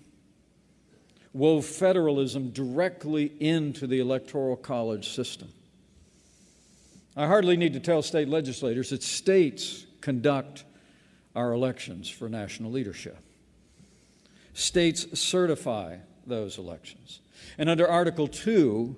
wove 1.34 1.66
federalism 1.66 2.50
directly 2.50 3.32
into 3.40 3.86
the 3.86 3.98
Electoral 3.98 4.56
College 4.56 5.10
system. 5.10 5.48
I 7.16 7.26
hardly 7.26 7.56
need 7.56 7.74
to 7.74 7.80
tell 7.80 8.02
state 8.02 8.28
legislators 8.28 8.90
that 8.90 9.02
states 9.02 9.84
conduct 10.00 10.64
our 11.34 11.52
elections 11.52 12.08
for 12.08 12.28
national 12.28 12.70
leadership. 12.70 13.18
States 14.54 15.18
certify 15.18 15.96
those 16.26 16.56
elections. 16.56 17.20
And 17.58 17.68
under 17.68 17.88
Article 17.88 18.28
2, 18.28 18.94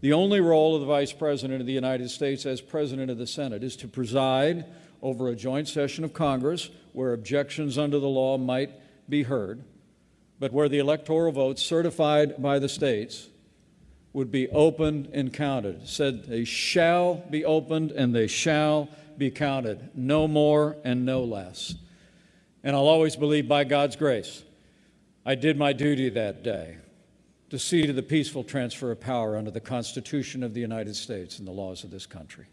the 0.00 0.12
only 0.12 0.40
role 0.40 0.74
of 0.74 0.80
the 0.80 0.86
Vice 0.86 1.12
President 1.12 1.60
of 1.60 1.66
the 1.66 1.72
United 1.72 2.10
States 2.10 2.44
as 2.44 2.60
President 2.60 3.10
of 3.10 3.18
the 3.18 3.26
Senate 3.26 3.62
is 3.62 3.76
to 3.76 3.88
preside 3.88 4.64
over 5.00 5.28
a 5.28 5.36
joint 5.36 5.68
session 5.68 6.02
of 6.02 6.12
Congress 6.12 6.70
where 6.92 7.12
objections 7.12 7.78
under 7.78 8.00
the 8.00 8.08
law 8.08 8.36
might 8.36 8.72
be 9.08 9.22
heard, 9.22 9.62
but 10.42 10.52
where 10.52 10.68
the 10.68 10.80
electoral 10.80 11.30
votes 11.30 11.62
certified 11.62 12.42
by 12.42 12.58
the 12.58 12.68
states 12.68 13.28
would 14.12 14.32
be 14.32 14.48
opened 14.48 15.08
and 15.12 15.32
counted. 15.32 15.82
It 15.82 15.88
said 15.88 16.24
they 16.24 16.42
shall 16.42 17.14
be 17.30 17.44
opened 17.44 17.92
and 17.92 18.12
they 18.12 18.26
shall 18.26 18.88
be 19.16 19.30
counted, 19.30 19.90
no 19.94 20.26
more 20.26 20.76
and 20.82 21.06
no 21.06 21.22
less. 21.22 21.76
And 22.64 22.74
I'll 22.74 22.88
always 22.88 23.14
believe 23.14 23.46
by 23.46 23.62
God's 23.62 23.94
grace, 23.94 24.42
I 25.24 25.36
did 25.36 25.56
my 25.56 25.72
duty 25.72 26.08
that 26.08 26.42
day 26.42 26.78
to 27.50 27.58
see 27.60 27.86
to 27.86 27.92
the 27.92 28.02
peaceful 28.02 28.42
transfer 28.42 28.90
of 28.90 28.98
power 28.98 29.36
under 29.36 29.52
the 29.52 29.60
Constitution 29.60 30.42
of 30.42 30.54
the 30.54 30.60
United 30.60 30.96
States 30.96 31.38
and 31.38 31.46
the 31.46 31.52
laws 31.52 31.84
of 31.84 31.92
this 31.92 32.04
country. 32.04 32.46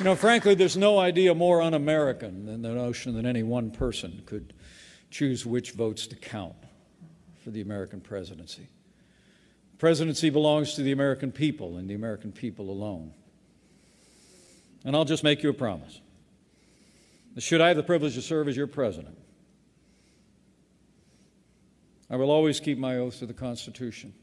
You 0.00 0.04
know, 0.04 0.16
frankly, 0.16 0.54
there's 0.54 0.78
no 0.78 0.98
idea 0.98 1.34
more 1.34 1.60
un 1.60 1.74
American 1.74 2.46
than 2.46 2.62
the 2.62 2.70
notion 2.70 3.14
that 3.16 3.26
any 3.26 3.42
one 3.42 3.70
person 3.70 4.22
could 4.24 4.54
choose 5.10 5.44
which 5.44 5.72
votes 5.72 6.06
to 6.06 6.16
count 6.16 6.54
for 7.44 7.50
the 7.50 7.60
American 7.60 8.00
presidency. 8.00 8.66
The 9.72 9.76
presidency 9.76 10.30
belongs 10.30 10.72
to 10.76 10.82
the 10.82 10.92
American 10.92 11.32
people 11.32 11.76
and 11.76 11.86
the 11.86 11.92
American 11.92 12.32
people 12.32 12.70
alone. 12.70 13.12
And 14.86 14.96
I'll 14.96 15.04
just 15.04 15.22
make 15.22 15.42
you 15.42 15.50
a 15.50 15.52
promise. 15.52 16.00
Should 17.36 17.60
I 17.60 17.68
have 17.68 17.76
the 17.76 17.82
privilege 17.82 18.14
to 18.14 18.22
serve 18.22 18.48
as 18.48 18.56
your 18.56 18.68
president, 18.68 19.18
I 22.08 22.16
will 22.16 22.30
always 22.30 22.58
keep 22.58 22.78
my 22.78 22.96
oath 22.96 23.18
to 23.18 23.26
the 23.26 23.34
Constitution. 23.34 24.14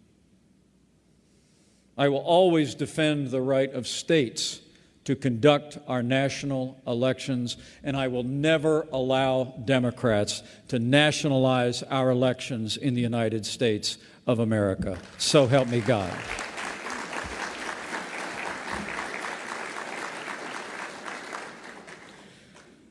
I 1.95 2.09
will 2.09 2.17
always 2.17 2.73
defend 2.73 3.27
the 3.27 3.41
right 3.41 3.71
of 3.71 3.87
states 3.87 4.61
to 5.07 5.15
conduct 5.15 5.77
our 5.87 6.03
national 6.03 6.77
elections, 6.85 7.55
and 7.81 7.95
I 7.95 8.09
will 8.09 8.23
never 8.23 8.85
allow 8.91 9.55
Democrats 9.63 10.43
to 10.67 10.79
nationalize 10.79 11.81
our 11.83 12.09
elections 12.09 12.75
in 12.75 12.93
the 12.93 12.99
United 12.99 13.45
States 13.45 13.99
of 14.27 14.39
America. 14.39 14.97
So 15.17 15.47
help 15.47 15.69
me 15.69 15.79
God. 15.79 16.13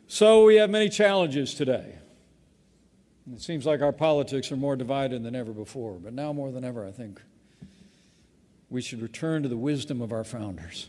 So 0.09 0.46
we 0.46 0.55
have 0.55 0.70
many 0.70 0.88
challenges 0.88 1.52
today. 1.52 1.98
It 3.31 3.42
seems 3.42 3.66
like 3.66 3.83
our 3.83 3.92
politics 3.92 4.50
are 4.50 4.57
more 4.57 4.74
divided 4.74 5.22
than 5.22 5.37
ever 5.37 5.52
before, 5.52 5.98
but 6.02 6.14
now 6.14 6.33
more 6.33 6.50
than 6.50 6.64
ever, 6.64 6.87
I 6.87 6.92
think 6.92 7.20
we 8.70 8.81
should 8.81 9.02
return 9.02 9.42
to 9.42 9.50
the 9.50 9.59
wisdom 9.59 10.00
of 10.00 10.12
our 10.12 10.24
founders. 10.24 10.88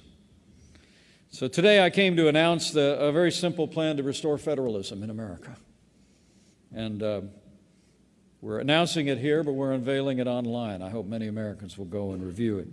So 1.30 1.50
today 1.50 1.84
I 1.84 1.90
came 1.90 2.16
to 2.16 2.30
announce 2.30 2.72
the, 2.72 2.98
a 3.00 3.12
very 3.12 3.32
simple 3.32 3.68
plan 3.68 3.98
to 3.98 4.04
restore 4.04 4.38
federalism 4.38 5.04
in 5.04 5.10
America. 5.10 5.58
And 6.74 7.04
uh, 7.04 7.22
we're 8.42 8.60
announcing 8.60 9.08
it 9.08 9.18
here, 9.18 9.44
but 9.44 9.52
we're 9.52 9.74
unveiling 9.74 10.20
it 10.20 10.28
online. 10.28 10.82
I 10.82 10.90
hope 10.90 11.06
many 11.06 11.28
Americans 11.28 11.78
will 11.78 11.86
go 11.86 12.14
and 12.14 12.24
review 12.24 12.60
it. 12.60 12.68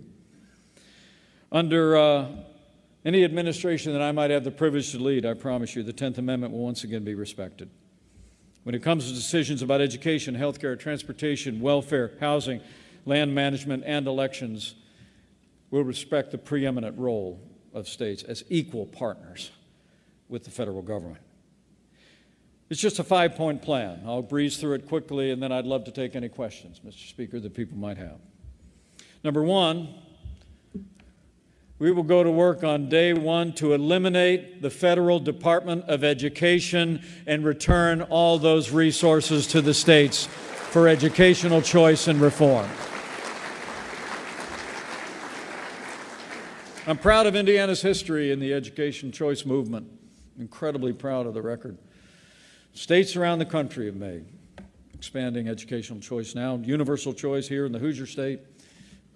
Under 1.51 1.97
uh, 1.97 2.27
any 3.03 3.25
administration 3.25 3.91
that 3.91 4.01
I 4.01 4.13
might 4.13 4.31
have 4.31 4.45
the 4.45 4.51
privilege 4.51 4.91
to 4.93 4.99
lead, 4.99 5.25
I 5.25 5.33
promise 5.33 5.75
you, 5.75 5.83
the 5.83 5.93
10th 5.93 6.17
Amendment 6.17 6.53
will 6.53 6.63
once 6.63 6.85
again 6.85 7.03
be 7.03 7.13
respected. 7.13 7.69
When 8.63 8.73
it 8.73 8.81
comes 8.81 9.09
to 9.09 9.13
decisions 9.13 9.61
about 9.63 9.81
education, 9.81 10.33
healthcare, 10.33 10.79
transportation, 10.79 11.59
welfare, 11.59 12.13
housing, 12.21 12.61
land 13.05 13.35
management, 13.35 13.83
and 13.85 14.07
elections, 14.07 14.75
we'll 15.71 15.83
respect 15.83 16.31
the 16.31 16.37
preeminent 16.37 16.97
role 16.97 17.39
of 17.75 17.87
states 17.87 18.23
as 18.23 18.43
equal 18.49 18.87
partners 18.87 19.51
with 20.29 20.43
the 20.43 20.49
federal 20.49 20.81
government. 20.81 21.21
It's 22.69 22.81
just 22.81 22.97
a 22.97 23.03
five 23.03 23.35
point 23.35 23.61
plan. 23.61 24.01
I'll 24.07 24.23
breeze 24.23 24.57
through 24.57 24.73
it 24.73 24.87
quickly 24.87 25.29
and 25.29 25.43
then 25.43 25.51
I'd 25.51 25.65
love 25.65 25.83
to 25.83 25.91
take 25.91 26.15
any 26.15 26.29
questions, 26.29 26.81
Mr. 26.83 27.07
Speaker, 27.07 27.39
that 27.39 27.53
people 27.53 27.77
might 27.77 27.97
have. 27.97 28.17
Number 29.23 29.43
one, 29.43 29.93
we 31.77 31.91
will 31.91 32.03
go 32.03 32.23
to 32.23 32.31
work 32.31 32.63
on 32.63 32.87
day 32.87 33.13
one 33.13 33.51
to 33.53 33.73
eliminate 33.73 34.61
the 34.61 34.69
federal 34.69 35.19
Department 35.19 35.83
of 35.89 36.03
Education 36.03 37.03
and 37.27 37.43
return 37.43 38.01
all 38.03 38.39
those 38.39 38.71
resources 38.71 39.45
to 39.47 39.61
the 39.61 39.73
states 39.73 40.25
for 40.25 40.87
educational 40.87 41.61
choice 41.61 42.07
and 42.07 42.21
reform. 42.21 42.67
I'm 46.87 46.99
proud 46.99 47.25
of 47.25 47.35
Indiana's 47.35 47.81
history 47.81 48.31
in 48.31 48.39
the 48.39 48.53
education 48.53 49.11
choice 49.11 49.43
movement. 49.43 49.87
Incredibly 50.37 50.93
proud 50.93 51.25
of 51.25 51.33
the 51.33 51.41
record. 51.41 51.79
States 52.75 53.15
around 53.15 53.39
the 53.39 53.45
country 53.45 53.87
have 53.87 53.95
made 53.95 54.23
expanding 54.93 55.47
educational 55.47 55.99
choice 55.99 56.35
now. 56.35 56.57
Universal 56.57 57.15
choice 57.15 57.47
here 57.47 57.65
in 57.65 57.71
the 57.71 57.79
Hoosier 57.79 58.05
State, 58.05 58.39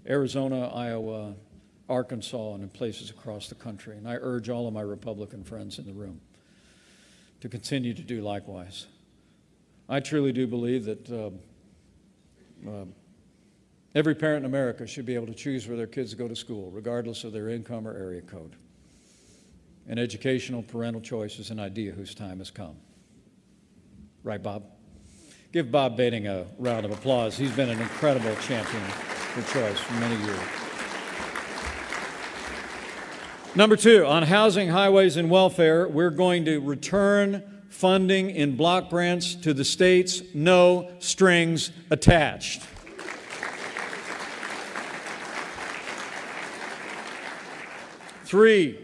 Arizona, 0.07 0.69
Iowa, 0.69 1.35
Arkansas, 1.87 2.55
and 2.55 2.63
in 2.63 2.69
places 2.69 3.11
across 3.11 3.49
the 3.49 3.55
country. 3.55 3.97
And 3.97 4.07
I 4.07 4.15
urge 4.15 4.49
all 4.49 4.67
of 4.67 4.73
my 4.73 4.81
Republican 4.81 5.43
friends 5.43 5.77
in 5.77 5.85
the 5.85 5.93
room 5.93 6.21
to 7.41 7.49
continue 7.49 7.93
to 7.93 8.01
do 8.01 8.21
likewise. 8.21 8.87
I 9.87 9.99
truly 9.99 10.31
do 10.31 10.47
believe 10.47 10.85
that 10.85 11.11
uh, 11.11 11.29
uh, 12.67 12.85
Every 13.95 14.13
parent 14.13 14.45
in 14.45 14.45
America 14.45 14.85
should 14.85 15.05
be 15.05 15.15
able 15.15 15.27
to 15.27 15.33
choose 15.33 15.67
where 15.67 15.75
their 15.75 15.87
kids 15.87 16.13
go 16.13 16.27
to 16.27 16.35
school, 16.35 16.69
regardless 16.71 17.23
of 17.23 17.33
their 17.33 17.49
income 17.49 17.87
or 17.87 17.93
area 17.95 18.21
code. 18.21 18.55
And 19.87 19.99
educational 19.99 20.61
parental 20.61 21.01
choice 21.01 21.39
is 21.39 21.49
an 21.49 21.59
idea 21.59 21.91
whose 21.91 22.13
time 22.13 22.37
has 22.37 22.51
come. 22.51 22.75
Right, 24.23 24.41
Bob? 24.41 24.63
Give 25.51 25.71
Bob 25.71 25.97
Behning 25.97 26.27
a 26.27 26.45
round 26.59 26.85
of 26.85 26.91
applause. 26.91 27.35
He's 27.35 27.51
been 27.55 27.69
an 27.69 27.81
incredible 27.81 28.35
champion 28.35 28.83
for 28.83 29.41
choice 29.51 29.79
for 29.79 29.93
many 29.93 30.15
years. 30.23 30.39
Number 33.55 33.75
two, 33.75 34.05
on 34.05 34.21
housing, 34.21 34.69
highways, 34.69 35.17
and 35.17 35.31
welfare, 35.31 35.87
we're 35.87 36.11
going 36.11 36.45
to 36.45 36.59
return 36.59 37.43
funding 37.69 38.29
in 38.29 38.55
block 38.55 38.91
grants 38.91 39.33
to 39.33 39.55
the 39.55 39.65
states, 39.65 40.21
no 40.35 40.91
strings 40.99 41.71
attached. 41.89 42.61
Three, 48.29 48.77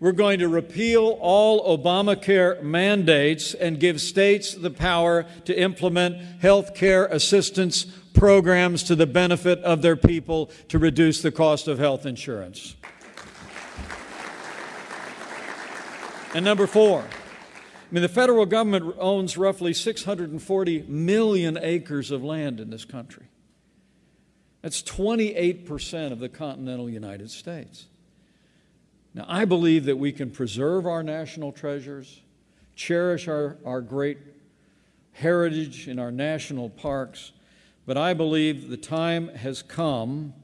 we're 0.00 0.10
going 0.10 0.40
to 0.40 0.48
repeal 0.48 1.16
all 1.20 1.78
Obamacare 1.78 2.60
mandates 2.64 3.54
and 3.54 3.78
give 3.78 4.00
states 4.00 4.54
the 4.54 4.72
power 4.72 5.24
to 5.44 5.56
implement 5.56 6.16
health 6.40 6.74
care 6.74 7.06
assistance 7.06 7.84
programs 8.12 8.82
to 8.82 8.96
the 8.96 9.06
benefit 9.06 9.60
of 9.60 9.82
their 9.82 9.94
people 9.94 10.50
to 10.66 10.80
reduce 10.80 11.22
the 11.22 11.30
cost 11.30 11.68
of 11.68 11.78
health 11.78 12.06
insurance. 12.06 12.74
And 16.34 16.44
number 16.44 16.66
four, 16.66 17.02
I 17.02 17.94
mean, 17.94 18.02
the 18.02 18.08
federal 18.08 18.46
government 18.46 18.96
owns 18.98 19.36
roughly 19.36 19.74
640 19.74 20.86
million 20.88 21.56
acres 21.62 22.10
of 22.10 22.24
land 22.24 22.58
in 22.58 22.70
this 22.70 22.84
country. 22.84 23.26
That's 24.60 24.82
28% 24.82 26.10
of 26.10 26.18
the 26.18 26.28
continental 26.28 26.90
United 26.90 27.30
States. 27.30 27.86
Now, 29.18 29.24
I 29.26 29.46
believe 29.46 29.86
that 29.86 29.96
we 29.96 30.12
can 30.12 30.30
preserve 30.30 30.86
our 30.86 31.02
national 31.02 31.50
treasures, 31.50 32.20
cherish 32.76 33.26
our, 33.26 33.56
our 33.64 33.80
great 33.80 34.18
heritage 35.10 35.88
in 35.88 35.98
our 35.98 36.12
national 36.12 36.70
parks, 36.70 37.32
but 37.84 37.96
I 37.96 38.14
believe 38.14 38.68
the 38.68 38.76
time 38.76 39.26
has 39.30 39.60
come 39.60 40.34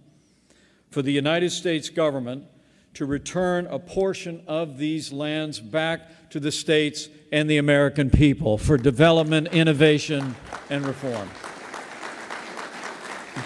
for 0.91 1.03
the 1.03 1.13
United 1.13 1.51
States 1.51 1.89
government 1.89 2.47
to 2.95 3.07
return 3.07 3.69
a 3.69 3.79
portion 3.79 4.43
of 4.49 4.77
these 4.77 5.13
lands 5.13 5.61
back 5.61 6.29
to 6.31 6.41
the 6.41 6.51
states 6.51 7.09
and 7.31 7.49
the 7.49 7.59
American 7.59 8.11
people 8.11 8.59
for 8.59 8.77
development, 8.77 9.47
innovation, 9.53 10.35
and 10.69 10.85
reform. 10.85 11.29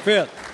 fifth, 0.04 0.47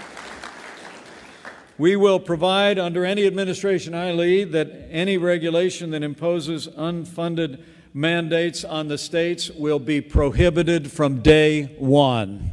we 1.76 1.96
will 1.96 2.20
provide 2.20 2.78
under 2.78 3.04
any 3.04 3.26
administration 3.26 3.94
I 3.94 4.12
lead 4.12 4.52
that 4.52 4.88
any 4.90 5.18
regulation 5.18 5.90
that 5.90 6.02
imposes 6.02 6.68
unfunded 6.68 7.62
mandates 7.92 8.64
on 8.64 8.88
the 8.88 8.98
states 8.98 9.50
will 9.50 9.78
be 9.78 10.00
prohibited 10.00 10.90
from 10.90 11.20
day 11.20 11.64
one. 11.78 12.52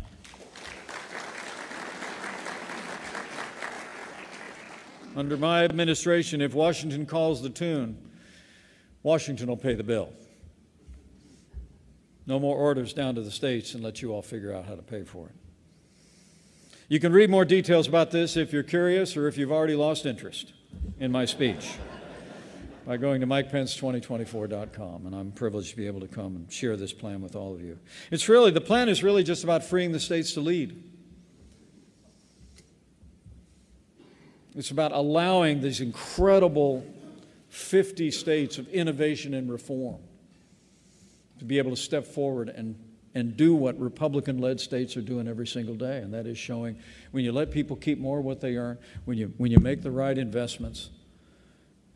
Under 5.16 5.36
my 5.36 5.66
administration, 5.66 6.42
if 6.42 6.54
Washington 6.54 7.06
calls 7.06 7.42
the 7.42 7.50
tune, 7.50 7.98
Washington 9.04 9.48
will 9.48 9.58
pay 9.58 9.74
the 9.74 9.84
bill. 9.84 10.14
No 12.26 12.40
more 12.40 12.56
orders 12.56 12.94
down 12.94 13.16
to 13.16 13.22
the 13.22 13.32
states 13.32 13.74
and 13.74 13.84
let 13.84 14.02
you 14.02 14.14
all 14.14 14.22
figure 14.22 14.54
out 14.54 14.66
how 14.66 14.76
to 14.76 14.82
pay 14.82 15.04
for 15.04 15.28
it. 15.28 15.41
You 16.92 17.00
can 17.00 17.14
read 17.14 17.30
more 17.30 17.46
details 17.46 17.88
about 17.88 18.12
this 18.12 18.36
if 18.36 18.52
you're 18.52 18.64
curious 18.64 19.16
or 19.16 19.30
if 19.30 19.38
you've 19.38 19.54
already 19.54 19.76
lost 19.76 20.06
interest 20.06 20.52
in 21.00 21.10
my 21.10 21.24
speech 21.24 21.76
by 22.86 22.98
going 22.98 23.22
to 23.22 23.28
mikepence2024.com. 23.28 25.06
And 25.06 25.16
I'm 25.16 25.32
privileged 25.32 25.70
to 25.70 25.78
be 25.78 25.88
able 25.88 26.02
to 26.02 26.10
come 26.10 26.36
and 26.36 26.52
share 26.52 26.76
this 26.76 26.92
plan 26.92 27.22
with 27.22 27.34
all 27.34 27.54
of 27.54 27.62
you. 27.62 27.80
It's 28.12 28.28
really, 28.28 28.52
the 28.52 28.60
plan 28.60 28.90
is 28.90 29.04
really 29.04 29.24
just 29.24 29.46
about 29.46 29.64
freeing 29.64 29.94
the 29.94 30.02
states 30.02 30.34
to 30.34 30.42
lead. 30.42 30.84
It's 34.54 34.72
about 34.72 34.92
allowing 34.92 35.62
these 35.62 35.80
incredible 35.80 36.86
50 37.48 38.12
states 38.12 38.58
of 38.58 38.68
innovation 38.68 39.34
and 39.34 39.50
reform 39.50 40.02
to 41.40 41.46
be 41.46 41.58
able 41.58 41.72
to 41.72 41.82
step 41.82 42.06
forward 42.06 42.50
and 42.50 42.76
and 43.14 43.36
do 43.36 43.54
what 43.54 43.78
Republican 43.80 44.40
led 44.40 44.60
states 44.60 44.96
are 44.96 45.02
doing 45.02 45.28
every 45.28 45.48
single 45.48 45.76
day, 45.76 45.98
and 45.98 46.14
that 46.14 46.26
is 46.26 46.38
showing 46.38 46.78
when 47.12 47.24
you 47.24 47.32
let 47.32 47.52
people 47.52 47.76
keep 47.76 48.00
more 48.00 48.20
of 48.20 48.26
what 48.26 48.40
they 48.40 48.56
earn, 48.56 48.78
when 49.06 49.18
you, 49.18 49.34
when 49.38 49.52
you 49.52 49.60
make 49.60 49.82
the 49.82 49.92
right 49.92 50.18
investments 50.18 50.90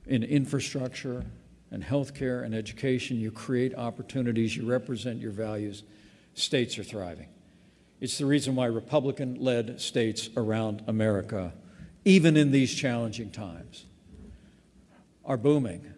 in 0.05 0.23
infrastructure 0.23 1.25
and 1.71 1.83
healthcare 1.83 2.43
and 2.43 2.53
education, 2.53 3.17
you 3.17 3.31
create 3.31 3.73
opportunities, 3.75 4.55
you 4.55 4.65
represent 4.65 5.19
your 5.19 5.31
values, 5.31 5.83
states 6.33 6.77
are 6.77 6.83
thriving. 6.83 7.27
It's 8.01 8.17
the 8.17 8.25
reason 8.25 8.55
why 8.55 8.65
Republican 8.65 9.35
led 9.35 9.79
states 9.79 10.29
around 10.35 10.83
America, 10.87 11.53
even 12.03 12.35
in 12.35 12.51
these 12.51 12.73
challenging 12.73 13.31
times, 13.31 13.85
are 15.23 15.37
booming 15.37 15.93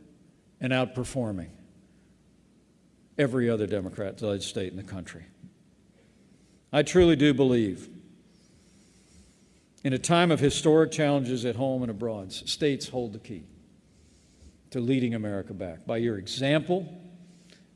and 0.62 0.72
outperforming 0.72 1.50
every 3.18 3.50
other 3.50 3.68
Democrat 3.68 4.22
led 4.22 4.44
state 4.44 4.72
in 4.72 4.78
the 4.78 4.84
country. 4.84 5.26
I 6.72 6.84
truly 6.84 7.16
do 7.16 7.34
believe 7.34 7.90
in 9.84 9.94
a 9.94 9.98
time 9.98 10.32
of 10.32 10.40
historic 10.40 10.92
challenges 10.92 11.46
at 11.46 11.56
home 11.56 11.82
and 11.82 11.90
abroad, 11.90 12.34
states 12.34 12.90
hold 12.90 13.14
the 13.14 13.20
key 13.20 13.44
to 14.72 14.82
leading 14.82 15.14
America 15.14 15.54
back 15.54 15.86
by 15.86 15.96
your 15.98 16.18
example 16.18 16.86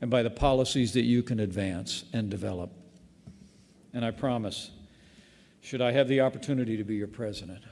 and 0.00 0.10
by 0.10 0.22
the 0.22 0.30
policies 0.30 0.92
that 0.92 1.04
you 1.04 1.22
can 1.22 1.40
advance 1.40 2.04
and 2.12 2.28
develop. 2.28 2.70
And 3.94 4.04
I 4.04 4.10
promise, 4.10 4.70
should 5.62 5.80
I 5.80 5.92
have 5.92 6.08
the 6.08 6.20
opportunity 6.20 6.76
to 6.76 6.84
be 6.84 6.96
your 6.96 7.06
president, 7.06 7.62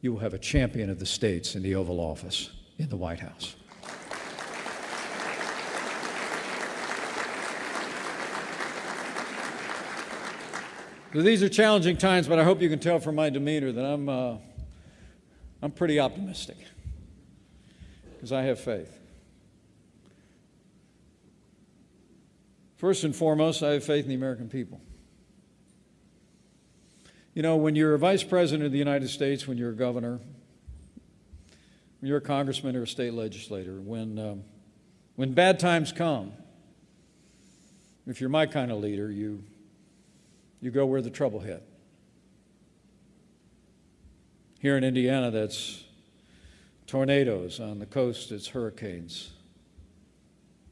you 0.00 0.12
will 0.12 0.20
have 0.20 0.32
a 0.32 0.38
champion 0.38 0.88
of 0.88 0.98
the 0.98 1.06
states 1.06 1.54
in 1.54 1.62
the 1.62 1.74
Oval 1.74 2.00
Office 2.00 2.50
in 2.78 2.88
the 2.88 2.96
White 2.96 3.20
House. 3.20 3.56
These 11.12 11.42
are 11.42 11.48
challenging 11.48 11.96
times, 11.96 12.28
but 12.28 12.38
I 12.38 12.44
hope 12.44 12.62
you 12.62 12.68
can 12.68 12.78
tell 12.78 13.00
from 13.00 13.16
my 13.16 13.30
demeanor 13.30 13.72
that 13.72 13.84
I'm, 13.84 14.08
uh, 14.08 14.36
I'm 15.60 15.72
pretty 15.72 15.98
optimistic 15.98 16.56
because 18.14 18.32
I 18.32 18.42
have 18.42 18.60
faith. 18.60 18.96
First 22.76 23.04
and 23.04 23.14
foremost, 23.14 23.62
I 23.62 23.72
have 23.72 23.84
faith 23.84 24.04
in 24.04 24.08
the 24.08 24.14
American 24.14 24.48
people. 24.48 24.80
You 27.34 27.42
know, 27.42 27.56
when 27.56 27.74
you're 27.74 27.94
a 27.94 27.98
vice 27.98 28.22
president 28.22 28.64
of 28.64 28.72
the 28.72 28.78
United 28.78 29.08
States, 29.08 29.46
when 29.46 29.58
you're 29.58 29.70
a 29.70 29.76
governor, 29.76 30.20
when 32.00 32.08
you're 32.08 32.18
a 32.18 32.22
congressman 32.22 32.76
or 32.76 32.84
a 32.84 32.86
state 32.86 33.14
legislator, 33.14 33.80
when, 33.80 34.18
um, 34.18 34.44
when 35.16 35.32
bad 35.32 35.58
times 35.58 35.92
come, 35.92 36.32
if 38.06 38.20
you're 38.20 38.30
my 38.30 38.46
kind 38.46 38.72
of 38.72 38.78
leader, 38.78 39.10
you 39.10 39.44
you 40.60 40.70
go 40.70 40.86
where 40.86 41.02
the 41.02 41.10
trouble 41.10 41.40
hit. 41.40 41.66
Here 44.60 44.76
in 44.76 44.84
Indiana, 44.84 45.30
that's 45.30 45.84
tornadoes. 46.86 47.60
On 47.60 47.78
the 47.78 47.86
coast, 47.86 48.30
it's 48.30 48.48
hurricanes. 48.48 49.30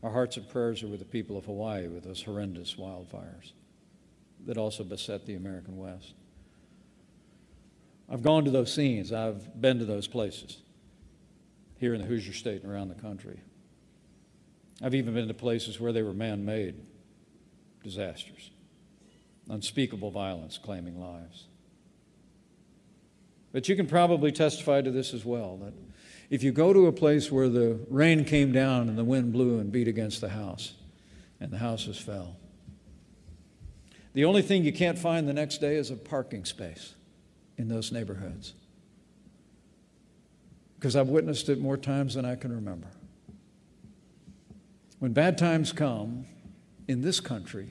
Our 0.02 0.10
hearts 0.10 0.36
and 0.36 0.48
prayers 0.48 0.82
are 0.82 0.88
with 0.88 1.00
the 1.00 1.06
people 1.06 1.36
of 1.36 1.46
Hawaii 1.46 1.88
with 1.88 2.04
those 2.04 2.22
horrendous 2.22 2.74
wildfires 2.74 3.52
that 4.46 4.58
also 4.58 4.84
beset 4.84 5.26
the 5.26 5.34
American 5.34 5.76
West. 5.76 6.14
I've 8.10 8.22
gone 8.22 8.44
to 8.44 8.50
those 8.50 8.72
scenes, 8.72 9.12
I've 9.12 9.60
been 9.60 9.78
to 9.78 9.84
those 9.84 10.06
places 10.06 10.58
here 11.78 11.94
in 11.94 12.00
the 12.00 12.06
Hoosier 12.06 12.32
State 12.32 12.62
and 12.62 12.72
around 12.72 12.88
the 12.88 12.94
country. 12.94 13.40
I've 14.82 14.94
even 14.94 15.14
been 15.14 15.28
to 15.28 15.34
places 15.34 15.80
where 15.80 15.92
they 15.92 16.02
were 16.02 16.14
man 16.14 16.44
made 16.44 16.76
disasters 17.82 18.50
unspeakable 19.48 20.10
violence 20.10 20.58
claiming 20.58 21.00
lives. 21.00 21.46
But 23.52 23.68
you 23.68 23.76
can 23.76 23.86
probably 23.86 24.30
testify 24.30 24.82
to 24.82 24.90
this 24.90 25.14
as 25.14 25.24
well 25.24 25.56
that 25.58 25.72
if 26.30 26.42
you 26.42 26.52
go 26.52 26.72
to 26.72 26.86
a 26.86 26.92
place 26.92 27.32
where 27.32 27.48
the 27.48 27.78
rain 27.88 28.24
came 28.24 28.52
down 28.52 28.88
and 28.88 28.98
the 28.98 29.04
wind 29.04 29.32
blew 29.32 29.58
and 29.58 29.72
beat 29.72 29.88
against 29.88 30.20
the 30.20 30.28
house 30.28 30.74
and 31.40 31.50
the 31.50 31.58
houses 31.58 31.98
fell, 31.98 32.36
the 34.12 34.24
only 34.24 34.42
thing 34.42 34.64
you 34.64 34.72
can't 34.72 34.98
find 34.98 35.26
the 35.26 35.32
next 35.32 35.58
day 35.58 35.76
is 35.76 35.90
a 35.90 35.96
parking 35.96 36.44
space 36.44 36.94
in 37.56 37.68
those 37.68 37.90
neighborhoods. 37.90 38.54
Because 40.76 40.94
I've 40.94 41.08
witnessed 41.08 41.48
it 41.48 41.58
more 41.58 41.76
times 41.76 42.14
than 42.14 42.24
I 42.24 42.36
can 42.36 42.54
remember. 42.54 42.88
When 44.98 45.12
bad 45.12 45.38
times 45.38 45.72
come 45.72 46.26
in 46.86 47.00
this 47.00 47.20
country, 47.20 47.70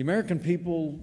the 0.00 0.04
American 0.04 0.38
people 0.38 0.98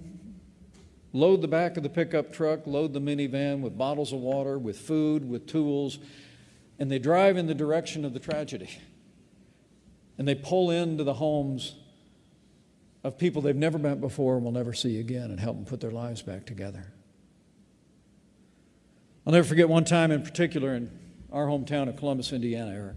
load 1.13 1.43
the 1.43 1.47
back 1.47 1.77
of 1.77 1.83
the 1.83 1.89
pickup 1.89 2.33
truck, 2.33 2.65
load 2.65 2.93
the 2.93 2.99
minivan 2.99 3.61
with 3.61 3.77
bottles 3.77 4.11
of 4.11 4.17
water, 4.17 4.57
with 4.57 4.79
food, 4.79 5.29
with 5.29 5.45
tools, 5.45 5.99
and 6.79 6.89
they 6.89 6.97
drive 6.97 7.37
in 7.37 7.45
the 7.45 7.53
direction 7.53 8.03
of 8.03 8.15
the 8.15 8.19
tragedy. 8.19 8.71
And 10.17 10.27
they 10.27 10.33
pull 10.33 10.71
into 10.71 11.03
the 11.03 11.13
homes 11.13 11.75
of 13.03 13.19
people 13.19 13.39
they've 13.39 13.55
never 13.55 13.77
met 13.77 14.01
before 14.01 14.37
and 14.37 14.43
will 14.43 14.51
never 14.51 14.73
see 14.73 14.99
again 14.99 15.29
and 15.29 15.39
help 15.39 15.57
them 15.57 15.65
put 15.65 15.79
their 15.79 15.91
lives 15.91 16.23
back 16.23 16.47
together. 16.47 16.91
I'll 19.27 19.33
never 19.33 19.47
forget 19.47 19.69
one 19.69 19.85
time 19.85 20.09
in 20.09 20.23
particular 20.23 20.73
in 20.73 20.89
our 21.31 21.45
hometown 21.45 21.87
of 21.87 21.97
Columbus, 21.97 22.33
Indiana, 22.33 22.71
Eric. 22.71 22.95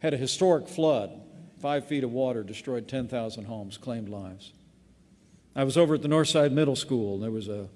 Had 0.00 0.12
a 0.12 0.18
historic 0.18 0.68
flood 0.68 1.21
Five 1.62 1.86
feet 1.86 2.02
of 2.02 2.10
water 2.10 2.42
destroyed 2.42 2.88
10,000 2.88 3.44
homes, 3.44 3.78
claimed 3.78 4.08
lives. 4.08 4.52
I 5.54 5.62
was 5.62 5.76
over 5.76 5.94
at 5.94 6.02
the 6.02 6.08
Northside 6.08 6.50
Middle 6.50 6.74
School, 6.74 7.14
and 7.14 7.22
there 7.22 7.30
was 7.30 7.46
a 7.46 7.68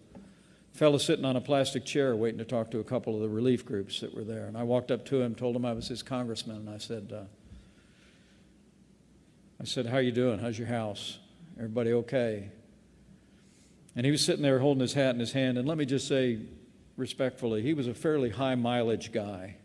fellow 0.73 0.99
sitting 0.99 1.25
on 1.25 1.37
a 1.37 1.41
plastic 1.41 1.85
chair 1.85 2.17
waiting 2.17 2.39
to 2.39 2.45
talk 2.45 2.73
to 2.73 2.81
a 2.81 2.85
couple 2.85 3.15
of 3.15 3.21
the 3.21 3.29
relief 3.29 3.65
groups 3.65 4.01
that 4.01 4.13
were 4.13 4.25
there. 4.25 4.47
And 4.47 4.57
I 4.57 4.65
walked 4.65 4.91
up 4.91 5.07
to 5.07 5.23
him, 5.23 5.37
told 5.37 5.55
him 5.55 5.65
I 5.65 5.73
was 5.73 5.87
his 5.87 6.03
congressman, 6.03 6.57
and 6.57 6.69
I 6.69 6.79
said, 6.79 7.13
uh, 7.15 7.21
I 9.61 9.65
said, 9.65 9.87
How 9.87 9.99
you 9.99 10.11
doing? 10.11 10.41
How's 10.41 10.59
your 10.59 10.67
house? 10.67 11.21
Everybody 11.57 11.93
okay? 11.93 12.51
And 13.95 14.05
he 14.05 14.11
was 14.11 14.25
sitting 14.25 14.43
there 14.43 14.59
holding 14.59 14.81
his 14.81 14.95
hat 14.95 15.15
in 15.15 15.21
his 15.21 15.31
hand. 15.31 15.59
And 15.59 15.69
let 15.69 15.79
me 15.79 15.87
just 15.87 16.09
say 16.09 16.41
respectfully, 16.97 17.63
he 17.63 17.73
was 17.73 17.87
a 17.87 17.95
fairly 17.95 18.31
high 18.31 18.57
mileage 18.57 19.13
guy, 19.13 19.59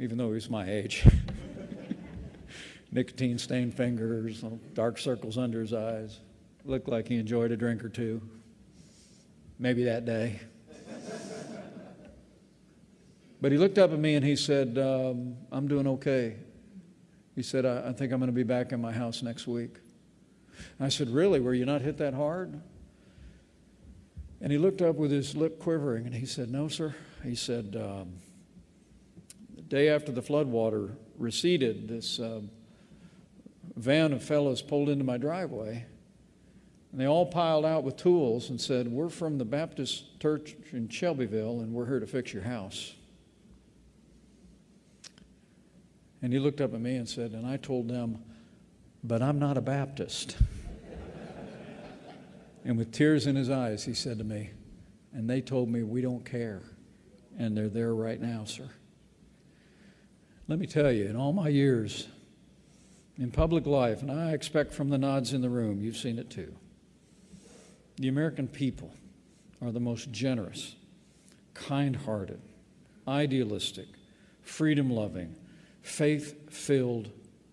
even 0.00 0.18
though 0.18 0.28
he 0.28 0.34
was 0.34 0.50
my 0.50 0.68
age. 0.68 1.06
Nicotine 2.92 3.38
stained 3.38 3.74
fingers, 3.74 4.44
dark 4.74 4.98
circles 4.98 5.38
under 5.38 5.60
his 5.60 5.72
eyes. 5.72 6.20
Looked 6.64 6.88
like 6.88 7.08
he 7.08 7.16
enjoyed 7.16 7.50
a 7.50 7.56
drink 7.56 7.82
or 7.82 7.88
two. 7.88 8.20
Maybe 9.58 9.84
that 9.84 10.04
day. 10.04 10.40
but 13.40 13.50
he 13.50 13.56
looked 13.56 13.78
up 13.78 13.92
at 13.92 13.98
me 13.98 14.14
and 14.14 14.24
he 14.24 14.36
said, 14.36 14.76
um, 14.78 15.36
I'm 15.50 15.66
doing 15.66 15.86
okay. 15.88 16.36
He 17.34 17.42
said, 17.42 17.64
I, 17.64 17.88
I 17.88 17.92
think 17.92 18.12
I'm 18.12 18.18
going 18.18 18.28
to 18.28 18.32
be 18.32 18.42
back 18.42 18.72
in 18.72 18.80
my 18.80 18.92
house 18.92 19.22
next 19.22 19.46
week. 19.46 19.76
I 20.78 20.90
said, 20.90 21.08
Really? 21.08 21.40
Were 21.40 21.54
you 21.54 21.64
not 21.64 21.80
hit 21.80 21.96
that 21.98 22.12
hard? 22.12 22.60
And 24.40 24.52
he 24.52 24.58
looked 24.58 24.82
up 24.82 24.96
with 24.96 25.10
his 25.10 25.34
lip 25.34 25.58
quivering 25.58 26.04
and 26.04 26.14
he 26.14 26.26
said, 26.26 26.50
No, 26.50 26.68
sir. 26.68 26.94
He 27.24 27.34
said, 27.34 27.74
um, 27.76 28.14
The 29.54 29.62
day 29.62 29.88
after 29.88 30.12
the 30.12 30.22
floodwater 30.22 30.94
receded, 31.16 31.88
this 31.88 32.20
uh, 32.20 32.40
van 33.82 34.12
of 34.12 34.22
fellows 34.22 34.62
pulled 34.62 34.88
into 34.88 35.04
my 35.04 35.18
driveway. 35.18 35.84
And 36.92 37.00
they 37.00 37.06
all 37.06 37.26
piled 37.26 37.64
out 37.64 37.82
with 37.82 37.96
tools 37.96 38.50
and 38.50 38.60
said, 38.60 38.86
We're 38.86 39.08
from 39.08 39.38
the 39.38 39.44
Baptist 39.44 40.20
church 40.20 40.54
in 40.72 40.88
Shelbyville 40.88 41.60
and 41.60 41.72
we're 41.72 41.86
here 41.86 41.98
to 41.98 42.06
fix 42.06 42.32
your 42.32 42.44
house. 42.44 42.94
And 46.20 46.32
he 46.32 46.38
looked 46.38 46.60
up 46.60 46.74
at 46.74 46.80
me 46.80 46.94
and 46.96 47.08
said, 47.08 47.32
And 47.32 47.44
I 47.44 47.56
told 47.56 47.88
them, 47.88 48.22
But 49.02 49.20
I'm 49.20 49.38
not 49.38 49.56
a 49.56 49.62
Baptist. 49.62 50.36
and 52.64 52.78
with 52.78 52.92
tears 52.92 53.26
in 53.26 53.34
his 53.34 53.50
eyes, 53.50 53.84
he 53.84 53.94
said 53.94 54.18
to 54.18 54.24
me, 54.24 54.50
And 55.12 55.28
they 55.28 55.40
told 55.40 55.68
me, 55.68 55.82
We 55.82 56.02
don't 56.02 56.24
care. 56.24 56.62
And 57.36 57.56
they're 57.56 57.68
there 57.68 57.94
right 57.94 58.20
now, 58.20 58.44
sir. 58.44 58.68
Let 60.46 60.58
me 60.58 60.66
tell 60.66 60.92
you, 60.92 61.06
in 61.06 61.16
all 61.16 61.32
my 61.32 61.48
years 61.48 62.06
in 63.22 63.30
public 63.30 63.66
life, 63.66 64.02
and 64.02 64.10
I 64.10 64.32
expect 64.32 64.72
from 64.72 64.88
the 64.88 64.98
nods 64.98 65.32
in 65.32 65.42
the 65.42 65.48
room, 65.48 65.80
you've 65.80 65.96
seen 65.96 66.18
it 66.18 66.28
too, 66.28 66.52
the 67.96 68.08
American 68.08 68.48
people 68.48 68.92
are 69.60 69.70
the 69.70 69.78
most 69.78 70.10
generous, 70.10 70.74
kind 71.54 71.94
hearted, 71.94 72.40
idealistic, 73.06 73.86
freedom 74.42 74.90
loving, 74.90 75.36
faith 75.82 76.50
filled 76.52 77.10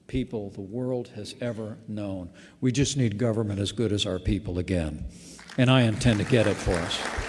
people 0.08 0.50
the 0.50 0.62
world 0.62 1.10
has 1.10 1.36
ever 1.40 1.78
known. 1.88 2.32
We 2.62 2.72
just 2.72 2.98
need 2.98 3.20
government 3.20 3.60
as 3.60 3.72
good 3.72 3.92
as 3.92 4.08
our 4.08 4.18
people 4.18 4.58
again. 4.58 5.06
And 5.60 5.70
I 5.70 5.82
intend 5.82 6.18
to 6.18 6.26
get 6.26 6.48
it 6.48 6.56
for 6.56 6.74
us. 6.74 7.29